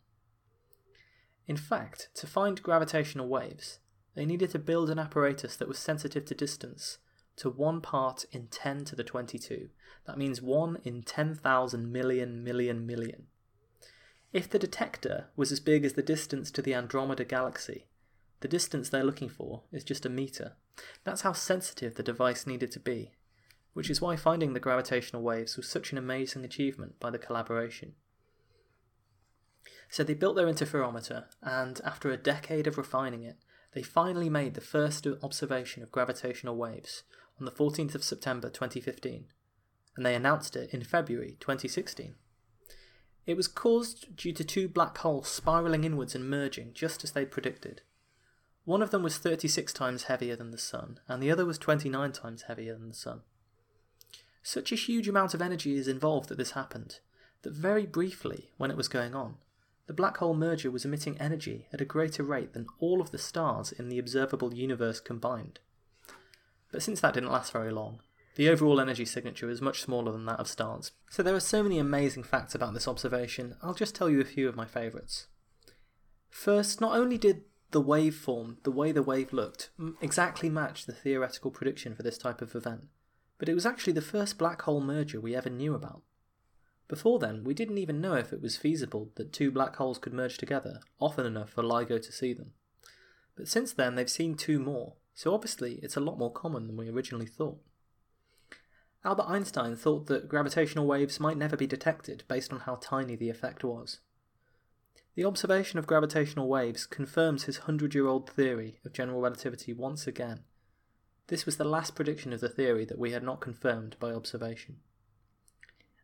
In 1.46 1.56
fact, 1.56 2.08
to 2.14 2.26
find 2.26 2.62
gravitational 2.62 3.28
waves, 3.28 3.78
they 4.14 4.26
needed 4.26 4.50
to 4.50 4.58
build 4.58 4.90
an 4.90 4.98
apparatus 4.98 5.56
that 5.56 5.68
was 5.68 5.78
sensitive 5.78 6.24
to 6.26 6.34
distance 6.34 6.98
to 7.36 7.50
1 7.50 7.80
part 7.80 8.24
in 8.30 8.46
10 8.46 8.84
to 8.84 8.96
the 8.96 9.04
22. 9.04 9.68
That 10.06 10.18
means 10.18 10.40
1 10.40 10.78
in 10.84 11.02
10,000 11.02 11.90
million 11.90 12.44
million 12.44 12.86
million. 12.86 13.26
If 14.32 14.48
the 14.48 14.58
detector 14.58 15.28
was 15.36 15.52
as 15.52 15.60
big 15.60 15.84
as 15.84 15.94
the 15.94 16.02
distance 16.02 16.50
to 16.52 16.62
the 16.62 16.74
Andromeda 16.74 17.24
galaxy, 17.24 17.86
the 18.40 18.48
distance 18.48 18.88
they're 18.88 19.04
looking 19.04 19.28
for 19.28 19.62
is 19.72 19.84
just 19.84 20.04
a 20.04 20.10
meter. 20.10 20.52
That's 21.04 21.22
how 21.22 21.32
sensitive 21.32 21.94
the 21.94 22.02
device 22.02 22.46
needed 22.46 22.70
to 22.72 22.80
be, 22.80 23.12
which 23.74 23.90
is 23.90 24.00
why 24.00 24.16
finding 24.16 24.54
the 24.54 24.60
gravitational 24.60 25.22
waves 25.22 25.56
was 25.56 25.68
such 25.68 25.92
an 25.92 25.98
amazing 25.98 26.44
achievement 26.44 26.98
by 26.98 27.10
the 27.10 27.18
collaboration. 27.18 27.92
So 29.90 30.02
they 30.02 30.14
built 30.14 30.36
their 30.36 30.46
interferometer, 30.46 31.26
and 31.42 31.80
after 31.84 32.10
a 32.10 32.16
decade 32.16 32.66
of 32.66 32.78
refining 32.78 33.22
it, 33.22 33.36
they 33.74 33.82
finally 33.82 34.30
made 34.30 34.54
the 34.54 34.60
first 34.60 35.06
observation 35.22 35.82
of 35.82 35.92
gravitational 35.92 36.56
waves 36.56 37.02
on 37.38 37.44
the 37.44 37.52
14th 37.52 37.94
of 37.94 38.04
September 38.04 38.48
2015, 38.48 39.26
and 39.96 40.06
they 40.06 40.14
announced 40.14 40.56
it 40.56 40.72
in 40.72 40.82
February 40.82 41.36
2016. 41.40 42.14
It 43.26 43.36
was 43.36 43.48
caused 43.48 44.16
due 44.16 44.32
to 44.32 44.44
two 44.44 44.68
black 44.68 44.98
holes 44.98 45.28
spiraling 45.28 45.84
inwards 45.84 46.14
and 46.14 46.28
merging 46.28 46.72
just 46.74 47.02
as 47.04 47.12
they'd 47.12 47.30
predicted. 47.30 47.82
One 48.64 48.82
of 48.82 48.90
them 48.90 49.02
was 49.02 49.18
36 49.18 49.72
times 49.72 50.04
heavier 50.04 50.36
than 50.36 50.50
the 50.50 50.58
Sun, 50.58 51.00
and 51.08 51.22
the 51.22 51.30
other 51.30 51.44
was 51.44 51.58
29 51.58 52.12
times 52.12 52.42
heavier 52.42 52.74
than 52.74 52.88
the 52.88 52.94
Sun. 52.94 53.22
Such 54.46 54.72
a 54.72 54.76
huge 54.76 55.08
amount 55.08 55.32
of 55.32 55.40
energy 55.40 55.74
is 55.74 55.88
involved 55.88 56.28
that 56.28 56.36
this 56.36 56.50
happened, 56.50 57.00
that 57.42 57.54
very 57.54 57.86
briefly, 57.86 58.50
when 58.58 58.70
it 58.70 58.76
was 58.76 58.88
going 58.88 59.14
on, 59.14 59.36
the 59.86 59.94
black 59.94 60.18
hole 60.18 60.34
merger 60.34 60.70
was 60.70 60.84
emitting 60.84 61.18
energy 61.18 61.66
at 61.72 61.80
a 61.80 61.86
greater 61.86 62.22
rate 62.22 62.52
than 62.52 62.66
all 62.78 63.00
of 63.00 63.10
the 63.10 63.16
stars 63.16 63.72
in 63.72 63.88
the 63.88 63.98
observable 63.98 64.52
universe 64.52 65.00
combined. 65.00 65.60
But 66.70 66.82
since 66.82 67.00
that 67.00 67.14
didn't 67.14 67.32
last 67.32 67.54
very 67.54 67.72
long, 67.72 68.00
the 68.36 68.50
overall 68.50 68.82
energy 68.82 69.06
signature 69.06 69.48
is 69.48 69.62
much 69.62 69.80
smaller 69.80 70.12
than 70.12 70.26
that 70.26 70.40
of 70.40 70.48
stars. 70.48 70.92
So 71.08 71.22
there 71.22 71.34
are 71.34 71.40
so 71.40 71.62
many 71.62 71.78
amazing 71.78 72.24
facts 72.24 72.54
about 72.54 72.74
this 72.74 72.86
observation, 72.86 73.56
I'll 73.62 73.72
just 73.72 73.94
tell 73.94 74.10
you 74.10 74.20
a 74.20 74.26
few 74.26 74.46
of 74.46 74.56
my 74.56 74.66
favourites. 74.66 75.26
First, 76.28 76.82
not 76.82 76.94
only 76.94 77.16
did 77.16 77.44
the 77.70 77.82
waveform, 77.82 78.62
the 78.62 78.70
way 78.70 78.92
the 78.92 79.02
wave 79.02 79.32
looked, 79.32 79.70
exactly 80.02 80.50
match 80.50 80.84
the 80.84 80.92
theoretical 80.92 81.50
prediction 81.50 81.94
for 81.94 82.02
this 82.02 82.18
type 82.18 82.42
of 82.42 82.54
event, 82.54 82.88
but 83.38 83.48
it 83.48 83.54
was 83.54 83.66
actually 83.66 83.92
the 83.92 84.00
first 84.00 84.38
black 84.38 84.62
hole 84.62 84.80
merger 84.80 85.20
we 85.20 85.34
ever 85.34 85.50
knew 85.50 85.74
about. 85.74 86.02
Before 86.88 87.18
then, 87.18 87.44
we 87.44 87.54
didn't 87.54 87.78
even 87.78 88.00
know 88.00 88.14
if 88.14 88.32
it 88.32 88.42
was 88.42 88.56
feasible 88.56 89.10
that 89.16 89.32
two 89.32 89.50
black 89.50 89.76
holes 89.76 89.98
could 89.98 90.12
merge 90.12 90.38
together 90.38 90.80
often 91.00 91.26
enough 91.26 91.50
for 91.50 91.62
LIGO 91.62 92.00
to 92.00 92.12
see 92.12 92.32
them. 92.32 92.52
But 93.36 93.48
since 93.48 93.72
then, 93.72 93.94
they've 93.94 94.08
seen 94.08 94.36
two 94.36 94.58
more, 94.58 94.94
so 95.14 95.34
obviously 95.34 95.80
it's 95.82 95.96
a 95.96 96.00
lot 96.00 96.18
more 96.18 96.32
common 96.32 96.66
than 96.66 96.76
we 96.76 96.90
originally 96.90 97.26
thought. 97.26 97.58
Albert 99.04 99.28
Einstein 99.28 99.76
thought 99.76 100.06
that 100.06 100.28
gravitational 100.28 100.86
waves 100.86 101.20
might 101.20 101.36
never 101.36 101.56
be 101.56 101.66
detected 101.66 102.24
based 102.26 102.52
on 102.52 102.60
how 102.60 102.76
tiny 102.76 103.16
the 103.16 103.28
effect 103.28 103.62
was. 103.62 104.00
The 105.14 105.24
observation 105.24 105.78
of 105.78 105.86
gravitational 105.86 106.48
waves 106.48 106.86
confirms 106.86 107.44
his 107.44 107.58
hundred 107.58 107.94
year 107.94 108.06
old 108.06 108.28
theory 108.28 108.80
of 108.84 108.92
general 108.92 109.20
relativity 109.20 109.72
once 109.72 110.06
again. 110.06 110.44
This 111.28 111.46
was 111.46 111.56
the 111.56 111.64
last 111.64 111.94
prediction 111.94 112.32
of 112.32 112.40
the 112.40 112.48
theory 112.48 112.84
that 112.84 112.98
we 112.98 113.12
had 113.12 113.22
not 113.22 113.40
confirmed 113.40 113.96
by 113.98 114.12
observation 114.12 114.76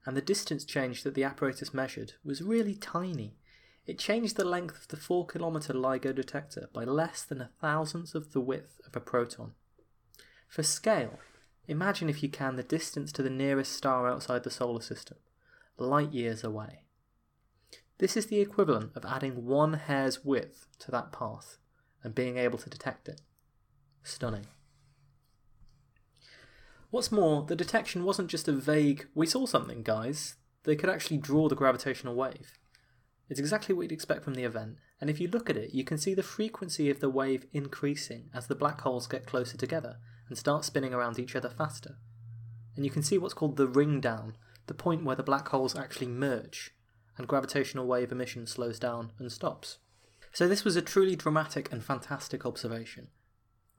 and 0.07 0.17
the 0.17 0.23
distance 0.23 0.65
change 0.65 1.03
that 1.03 1.15
the 1.15 1.25
apparatus 1.25 1.75
measured 1.75 2.15
was 2.25 2.43
really 2.43 2.75
tiny. 2.75 3.37
It 3.87 3.99
changed 3.99 4.37
the 4.37 4.45
length 4.45 4.83
of 4.83 4.89
the 4.89 4.97
4 4.97 5.27
kilometre 5.27 5.75
LIGO 5.75 6.15
detector 6.15 6.69
by 6.73 6.85
less 6.85 7.23
than 7.23 7.41
a 7.41 7.51
thousandth 7.61 8.15
of 8.15 8.33
the 8.33 8.41
width 8.41 8.81
of 8.87 8.97
a 8.97 9.01
proton. 9.01 9.53
For 10.49 10.63
scale, 10.63 11.19
imagine 11.67 12.09
if 12.09 12.23
you 12.23 12.29
can 12.29 12.57
the 12.57 12.63
distance 12.63 13.13
to 13.13 13.23
the 13.23 13.31
nearest 13.31 13.73
star 13.73 14.09
outside 14.09 14.43
the 14.43 14.51
solar 14.51 14.81
system, 14.81 15.19
light 15.77 16.13
years 16.13 16.45
away. 16.45 16.85
This 17.99 18.17
is 18.17 18.27
the 18.27 18.41
equivalent 18.41 18.93
of 18.97 19.05
adding 19.05 19.45
one 19.45 19.75
hair's 19.75 20.25
width 20.25 20.67
to 20.81 20.91
that 20.91 21.13
path 21.13 21.59
and 22.03 22.15
being 22.15 22.39
able 22.39 22.59
to 22.59 22.71
detect 22.71 23.09
it. 23.09 23.21
Stunning. 24.03 24.47
What's 26.91 27.13
more, 27.13 27.45
the 27.45 27.55
detection 27.55 28.05
wasn't 28.05 28.31
just 28.31 28.49
a 28.49 28.53
vague, 28.53 29.07
we 29.15 29.27
saw 29.27 29.47
something, 29.47 29.85
guys. 29.85 30.35
They 30.65 30.75
could 30.75 30.91
actually 30.91 31.19
draw 31.19 31.49
the 31.49 31.55
gravitational 31.55 32.17
wave. 32.17 32.59
It's 33.29 33.39
exactly 33.39 33.75
what 33.75 33.83
you'd 33.83 33.93
expect 33.93 34.25
from 34.25 34.35
the 34.35 34.43
event, 34.43 34.77
and 35.01 35.09
if 35.09 35.21
you 35.21 35.29
look 35.29 35.49
at 35.49 35.57
it, 35.57 35.73
you 35.73 35.85
can 35.85 35.99
see 35.99 36.15
the 36.15 36.23
frequency 36.25 36.91
of 36.91 36.99
the 36.99 37.09
wave 37.09 37.47
increasing 37.53 38.29
as 38.35 38.49
the 38.49 38.57
black 38.57 38.81
holes 38.81 39.07
get 39.07 39.25
closer 39.25 39.57
together 39.57 39.99
and 40.29 40.37
start 40.37 40.65
spinning 40.65 40.93
around 40.93 41.19
each 41.21 41.37
other 41.37 41.49
faster. 41.49 41.97
And 42.75 42.85
you 42.85 42.91
can 42.91 43.05
see 43.05 43.19
what's 43.19 43.35
called 43.35 43.57
the 43.57 43.69
ring 43.69 44.01
down, 44.01 44.37
the 44.67 44.75
point 44.75 45.05
where 45.05 45.15
the 45.15 45.23
black 45.23 45.49
holes 45.49 45.77
actually 45.77 46.09
merge, 46.09 46.75
and 47.17 47.29
gravitational 47.29 47.87
wave 47.87 48.11
emission 48.11 48.49
slows 48.49 48.81
down 48.81 49.13
and 49.21 49.31
stops. 49.31 49.79
So, 50.33 50.49
this 50.49 50.65
was 50.65 50.75
a 50.75 50.83
truly 50.83 51.15
dramatic 51.15 51.73
and 51.73 51.85
fantastic 51.85 52.45
observation, 52.45 53.09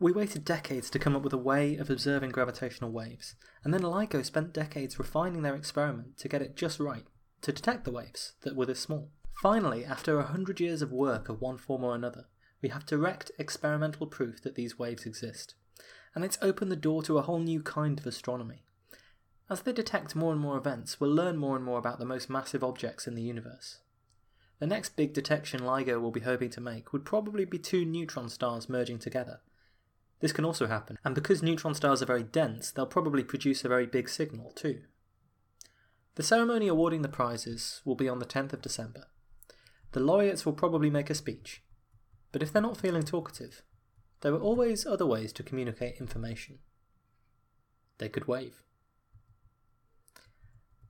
we 0.02 0.12
waited 0.12 0.44
decades 0.44 0.90
to 0.90 0.98
come 0.98 1.16
up 1.16 1.22
with 1.22 1.32
a 1.32 1.38
way 1.38 1.76
of 1.76 1.88
observing 1.88 2.32
gravitational 2.32 2.92
waves, 2.92 3.36
and 3.64 3.72
then 3.72 3.84
LIGO 3.84 4.26
spent 4.26 4.52
decades 4.52 4.98
refining 4.98 5.44
their 5.44 5.54
experiment 5.54 6.18
to 6.18 6.28
get 6.28 6.42
it 6.42 6.56
just 6.56 6.80
right, 6.80 7.04
to 7.44 7.52
detect 7.52 7.86
the 7.86 7.92
waves 7.92 8.34
that 8.42 8.56
were 8.56 8.66
this 8.66 8.80
small. 8.80 9.12
Finally, 9.44 9.86
after 9.86 10.18
a 10.18 10.26
hundred 10.26 10.60
years 10.60 10.82
of 10.82 10.92
work 10.92 11.30
of 11.30 11.40
one 11.40 11.56
form 11.56 11.84
or 11.84 11.94
another, 11.94 12.26
we 12.64 12.70
have 12.70 12.88
direct 12.88 13.32
experimental 13.38 14.08
proof 14.08 14.42
that 14.42 14.56
these 14.56 14.80
waves 14.80 15.06
exist, 15.06 15.54
and 16.16 16.26
it's 16.26 16.40
opened 16.42 16.72
the 16.72 16.76
door 16.76 17.04
to 17.04 17.20
a 17.20 17.22
whole 17.22 17.40
new 17.40 17.62
kind 17.62 18.00
of 18.00 18.08
astronomy. 18.08 18.64
As 19.52 19.62
they 19.62 19.72
detect 19.72 20.16
more 20.16 20.32
and 20.32 20.42
more 20.42 20.58
events, 20.58 21.00
we'll 21.00 21.14
learn 21.14 21.38
more 21.38 21.56
and 21.56 21.64
more 21.64 21.78
about 21.78 22.00
the 22.00 22.06
most 22.06 22.28
massive 22.28 22.64
objects 22.64 23.06
in 23.06 23.14
the 23.14 23.22
universe. 23.22 23.82
The 24.58 24.66
next 24.66 24.96
big 24.96 25.14
detection 25.14 25.62
LIGO 25.62 26.02
will 26.02 26.10
be 26.10 26.22
hoping 26.22 26.50
to 26.52 26.62
make 26.62 26.92
would 26.92 27.06
probably 27.06 27.46
be 27.46 27.60
two 27.60 27.86
neutron 27.86 28.30
stars 28.30 28.68
merging 28.68 28.98
together, 28.98 29.42
this 30.22 30.32
can 30.32 30.46
also 30.46 30.68
happen, 30.68 30.98
and 31.04 31.16
because 31.16 31.42
neutron 31.42 31.74
stars 31.74 32.02
are 32.02 32.06
very 32.06 32.24
dense, 32.24 32.72
they'll 32.72 32.86
probably 32.86 33.24
produce 33.24 33.66
a 33.66 33.70
very 33.70 33.88
big 33.88 34.08
signal 34.08 34.52
too. 34.52 34.82
The 36.16 36.24
ceremony 36.24 36.68
awarding 36.68 37.02
the 37.02 37.10
prizes 37.10 37.82
will 37.86 37.96
be 37.96 38.08
on 38.08 38.20
the 38.20 38.26
10th 38.26 38.54
of 38.54 38.62
December. 38.62 39.08
The 39.94 40.00
laureates 40.00 40.46
will 40.46 40.54
probably 40.54 40.90
make 40.90 41.10
a 41.10 41.16
speech, 41.16 41.64
but 42.32 42.44
if 42.44 42.54
they're 42.54 42.62
not 42.62 42.78
feeling 42.78 43.04
talkative, 43.04 43.64
there 44.22 44.34
are 44.34 44.40
always 44.40 44.86
other 44.86 45.06
ways 45.06 45.34
to 45.34 45.44
communicate 45.44 46.00
information. 46.00 46.60
They 47.98 48.08
could 48.08 48.28
wave. 48.28 48.64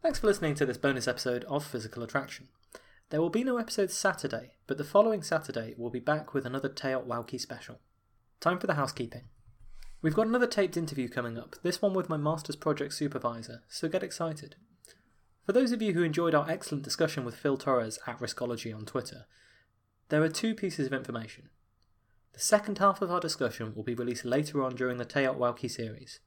Thanks 0.02 0.20
for 0.20 0.28
listening 0.28 0.56
to 0.56 0.66
this 0.66 0.78
bonus 0.78 1.08
episode 1.08 1.46
of 1.46 1.64
Physical 1.64 2.04
Attraction. 2.04 2.50
There 3.12 3.22
will 3.22 3.30
be 3.30 3.44
no 3.44 3.58
episode 3.58 3.92
Saturday, 3.92 4.56
but 4.68 4.78
the 4.78 4.84
following 4.84 5.22
Saturday 5.22 5.76
we'll 5.78 5.92
be 5.92 6.00
back 6.00 6.34
with 6.34 6.46
another 6.46 6.70
TEOTWAWKI 6.70 7.40
special. 7.40 7.80
Time 8.42 8.58
for 8.58 8.66
the 8.66 8.74
housekeeping. 8.74 9.26
We've 10.02 10.16
got 10.16 10.26
another 10.26 10.48
taped 10.48 10.76
interview 10.76 11.08
coming 11.08 11.38
up, 11.38 11.58
this 11.62 11.80
one 11.80 11.94
with 11.94 12.10
my 12.10 12.18
Master's 12.18 12.56
Project 12.56 12.92
Supervisor, 12.92 13.62
so 13.70 13.88
get 13.88 14.02
excited. 14.02 14.56
For 15.46 15.54
those 15.54 15.72
of 15.72 15.80
you 15.80 15.94
who 15.94 16.02
enjoyed 16.02 16.34
our 16.34 16.50
excellent 16.50 16.84
discussion 16.84 17.24
with 17.24 17.36
Phil 17.36 17.56
Torres 17.56 18.00
at 18.08 18.18
Riskology 18.18 18.76
on 18.76 18.86
Twitter, 18.86 19.28
there 20.10 20.24
are 20.24 20.28
two 20.28 20.56
pieces 20.56 20.88
of 20.88 20.94
information. 20.94 21.50
The 22.34 22.40
second 22.40 22.80
half 22.80 23.00
of 23.04 23.12
our 23.12 23.20
discussion 23.20 23.76
will 23.76 23.84
be 23.84 23.94
released 23.94 24.26
later 24.26 24.64
on 24.64 24.74
during 24.74 24.98
the 24.98 25.06
Teot 25.06 25.70
series. 25.70 26.20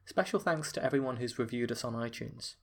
Special 0.06 0.40
thanks 0.40 0.72
to 0.72 0.82
everyone 0.82 1.18
who's 1.18 1.38
reviewed 1.38 1.70
us 1.70 1.84
on 1.84 1.96
iTunes. 1.96 2.56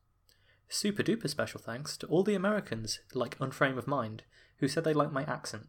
Super 0.71 1.03
duper 1.03 1.29
special 1.29 1.61
thanks 1.61 1.99
to 1.99 2.07
all 2.07 2.23
the 2.23 2.35
Americans, 2.35 3.01
like 3.13 3.39
Unframe 3.39 3.77
of 3.77 3.87
Mind, 3.87 4.23
who 4.61 4.69
said 4.69 4.85
they 4.85 4.95
like 4.95 5.13
my 5.13 5.25
accent. 5.25 5.67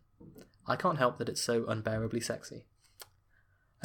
I 0.65 0.77
can't 0.77 0.97
help 0.97 1.17
that 1.17 1.27
it's 1.27 1.41
so 1.41 1.65
unbearably 1.67 2.21
sexy. 2.21 2.67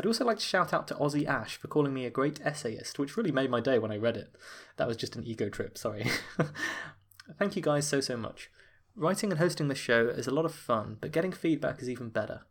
I'd 0.00 0.06
also 0.06 0.24
like 0.24 0.38
to 0.38 0.44
shout 0.44 0.72
out 0.72 0.88
to 0.88 0.94
Ozzy 0.94 1.26
Ash 1.26 1.58
for 1.58 1.68
calling 1.68 1.92
me 1.92 2.06
a 2.06 2.10
great 2.10 2.40
essayist, 2.42 2.98
which 2.98 3.18
really 3.18 3.30
made 3.30 3.50
my 3.50 3.60
day 3.60 3.78
when 3.78 3.92
I 3.92 3.98
read 3.98 4.16
it. 4.16 4.34
That 4.78 4.88
was 4.88 4.96
just 4.96 5.14
an 5.14 5.26
ego 5.26 5.50
trip, 5.50 5.76
sorry. 5.76 6.06
Thank 7.38 7.54
you 7.54 7.60
guys 7.60 7.86
so, 7.86 8.00
so 8.00 8.16
much. 8.16 8.50
Writing 8.96 9.30
and 9.30 9.38
hosting 9.38 9.68
this 9.68 9.76
show 9.76 10.08
is 10.08 10.26
a 10.26 10.30
lot 10.30 10.46
of 10.46 10.54
fun, 10.54 10.96
but 11.02 11.12
getting 11.12 11.32
feedback 11.32 11.82
is 11.82 11.90
even 11.90 12.08
better. 12.08 12.46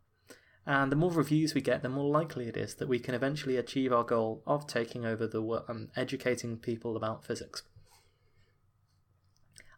And 0.68 0.92
the 0.92 0.96
more 0.96 1.10
reviews 1.10 1.56
we 1.56 1.62
get, 1.62 1.82
the 1.82 1.90
more 1.90 2.08
likely 2.08 2.48
it 2.48 2.56
is 2.56 2.76
that 2.76 2.88
we 2.88 3.00
can 3.00 3.16
eventually 3.16 3.58
achieve 3.58 3.92
our 3.92 4.04
goal 4.04 4.44
of 4.46 4.68
taking 4.68 5.04
over 5.04 5.26
the 5.26 5.42
um, 5.68 5.88
educating 5.96 6.56
people 6.56 6.96
about 6.96 7.26
physics. 7.26 7.64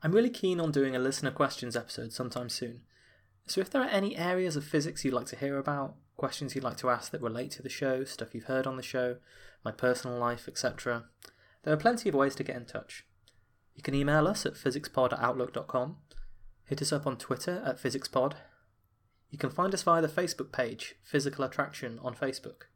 I'm 0.03 0.11
really 0.11 0.29
keen 0.29 0.59
on 0.59 0.73
doing 0.73 0.93
a 0.93 0.99
listener 0.99 1.31
questions 1.31 1.77
episode 1.77 2.11
sometime 2.11 2.49
soon. 2.49 2.81
So 3.51 3.59
if 3.59 3.69
there 3.69 3.81
are 3.81 3.89
any 3.89 4.15
areas 4.15 4.55
of 4.55 4.63
physics 4.63 5.03
you'd 5.03 5.13
like 5.13 5.25
to 5.25 5.35
hear 5.35 5.57
about, 5.57 5.95
questions 6.15 6.55
you'd 6.55 6.63
like 6.63 6.77
to 6.77 6.89
ask 6.89 7.11
that 7.11 7.21
relate 7.21 7.51
to 7.51 7.61
the 7.61 7.67
show, 7.67 8.05
stuff 8.05 8.33
you've 8.33 8.45
heard 8.45 8.65
on 8.65 8.77
the 8.77 8.81
show, 8.81 9.17
my 9.65 9.73
personal 9.73 10.17
life, 10.17 10.47
etc., 10.47 11.03
there 11.63 11.73
are 11.73 11.77
plenty 11.77 12.07
of 12.07 12.15
ways 12.15 12.33
to 12.35 12.45
get 12.45 12.55
in 12.55 12.63
touch. 12.63 13.05
You 13.75 13.83
can 13.83 13.93
email 13.93 14.25
us 14.25 14.45
at 14.45 14.53
physicspod 14.53 15.11
at 15.11 15.19
outlook.com, 15.19 15.97
hit 16.63 16.81
us 16.81 16.93
up 16.93 17.05
on 17.05 17.17
Twitter 17.17 17.61
at 17.65 17.77
physicspod. 17.77 18.35
You 19.29 19.37
can 19.37 19.49
find 19.49 19.73
us 19.73 19.83
via 19.83 20.01
the 20.01 20.07
Facebook 20.07 20.53
page, 20.53 20.95
Physical 21.03 21.43
Attraction 21.43 21.99
on 22.01 22.15
Facebook. 22.15 22.67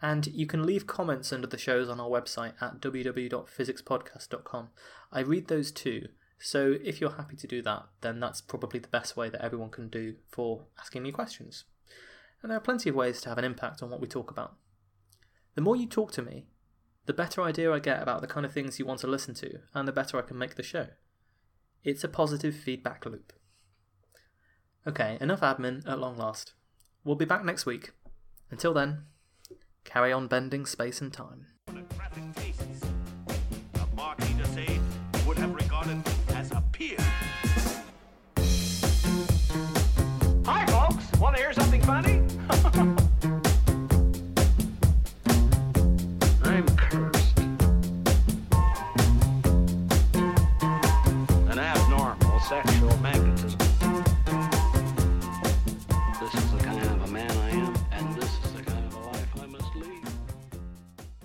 And 0.00 0.28
you 0.28 0.46
can 0.46 0.64
leave 0.64 0.86
comments 0.86 1.32
under 1.32 1.48
the 1.48 1.58
shows 1.58 1.88
on 1.88 1.98
our 1.98 2.08
website 2.08 2.52
at 2.62 2.80
www.physicspodcast.com. 2.80 4.68
I 5.10 5.20
read 5.20 5.48
those 5.48 5.72
too, 5.72 6.06
so 6.44 6.76
if 6.84 7.00
you're 7.00 7.12
happy 7.12 7.36
to 7.36 7.46
do 7.46 7.62
that, 7.62 7.86
then 8.02 8.20
that's 8.20 8.42
probably 8.42 8.78
the 8.78 8.88
best 8.88 9.16
way 9.16 9.30
that 9.30 9.42
everyone 9.42 9.70
can 9.70 9.88
do 9.88 10.16
for 10.28 10.66
asking 10.78 11.02
me 11.02 11.10
questions. 11.10 11.64
And 12.42 12.50
there 12.50 12.58
are 12.58 12.60
plenty 12.60 12.90
of 12.90 12.94
ways 12.94 13.22
to 13.22 13.30
have 13.30 13.38
an 13.38 13.46
impact 13.46 13.82
on 13.82 13.88
what 13.88 13.98
we 13.98 14.06
talk 14.06 14.30
about. 14.30 14.56
The 15.54 15.62
more 15.62 15.74
you 15.74 15.86
talk 15.86 16.12
to 16.12 16.22
me, 16.22 16.44
the 17.06 17.14
better 17.14 17.40
idea 17.40 17.72
I 17.72 17.78
get 17.78 18.02
about 18.02 18.20
the 18.20 18.26
kind 18.26 18.44
of 18.44 18.52
things 18.52 18.78
you 18.78 18.84
want 18.84 19.00
to 19.00 19.06
listen 19.06 19.32
to, 19.36 19.60
and 19.72 19.88
the 19.88 19.92
better 19.92 20.18
I 20.18 20.22
can 20.22 20.36
make 20.36 20.56
the 20.56 20.62
show. 20.62 20.88
It's 21.82 22.04
a 22.04 22.08
positive 22.08 22.54
feedback 22.54 23.06
loop. 23.06 23.32
Okay, 24.86 25.16
enough 25.22 25.40
admin 25.40 25.88
at 25.88 25.98
long 25.98 26.18
last. 26.18 26.52
We'll 27.04 27.16
be 27.16 27.24
back 27.24 27.42
next 27.42 27.64
week. 27.64 27.92
Until 28.50 28.74
then, 28.74 29.04
carry 29.84 30.12
on 30.12 30.28
bending 30.28 30.66
space 30.66 31.00
and 31.00 31.10
time. 31.10 31.46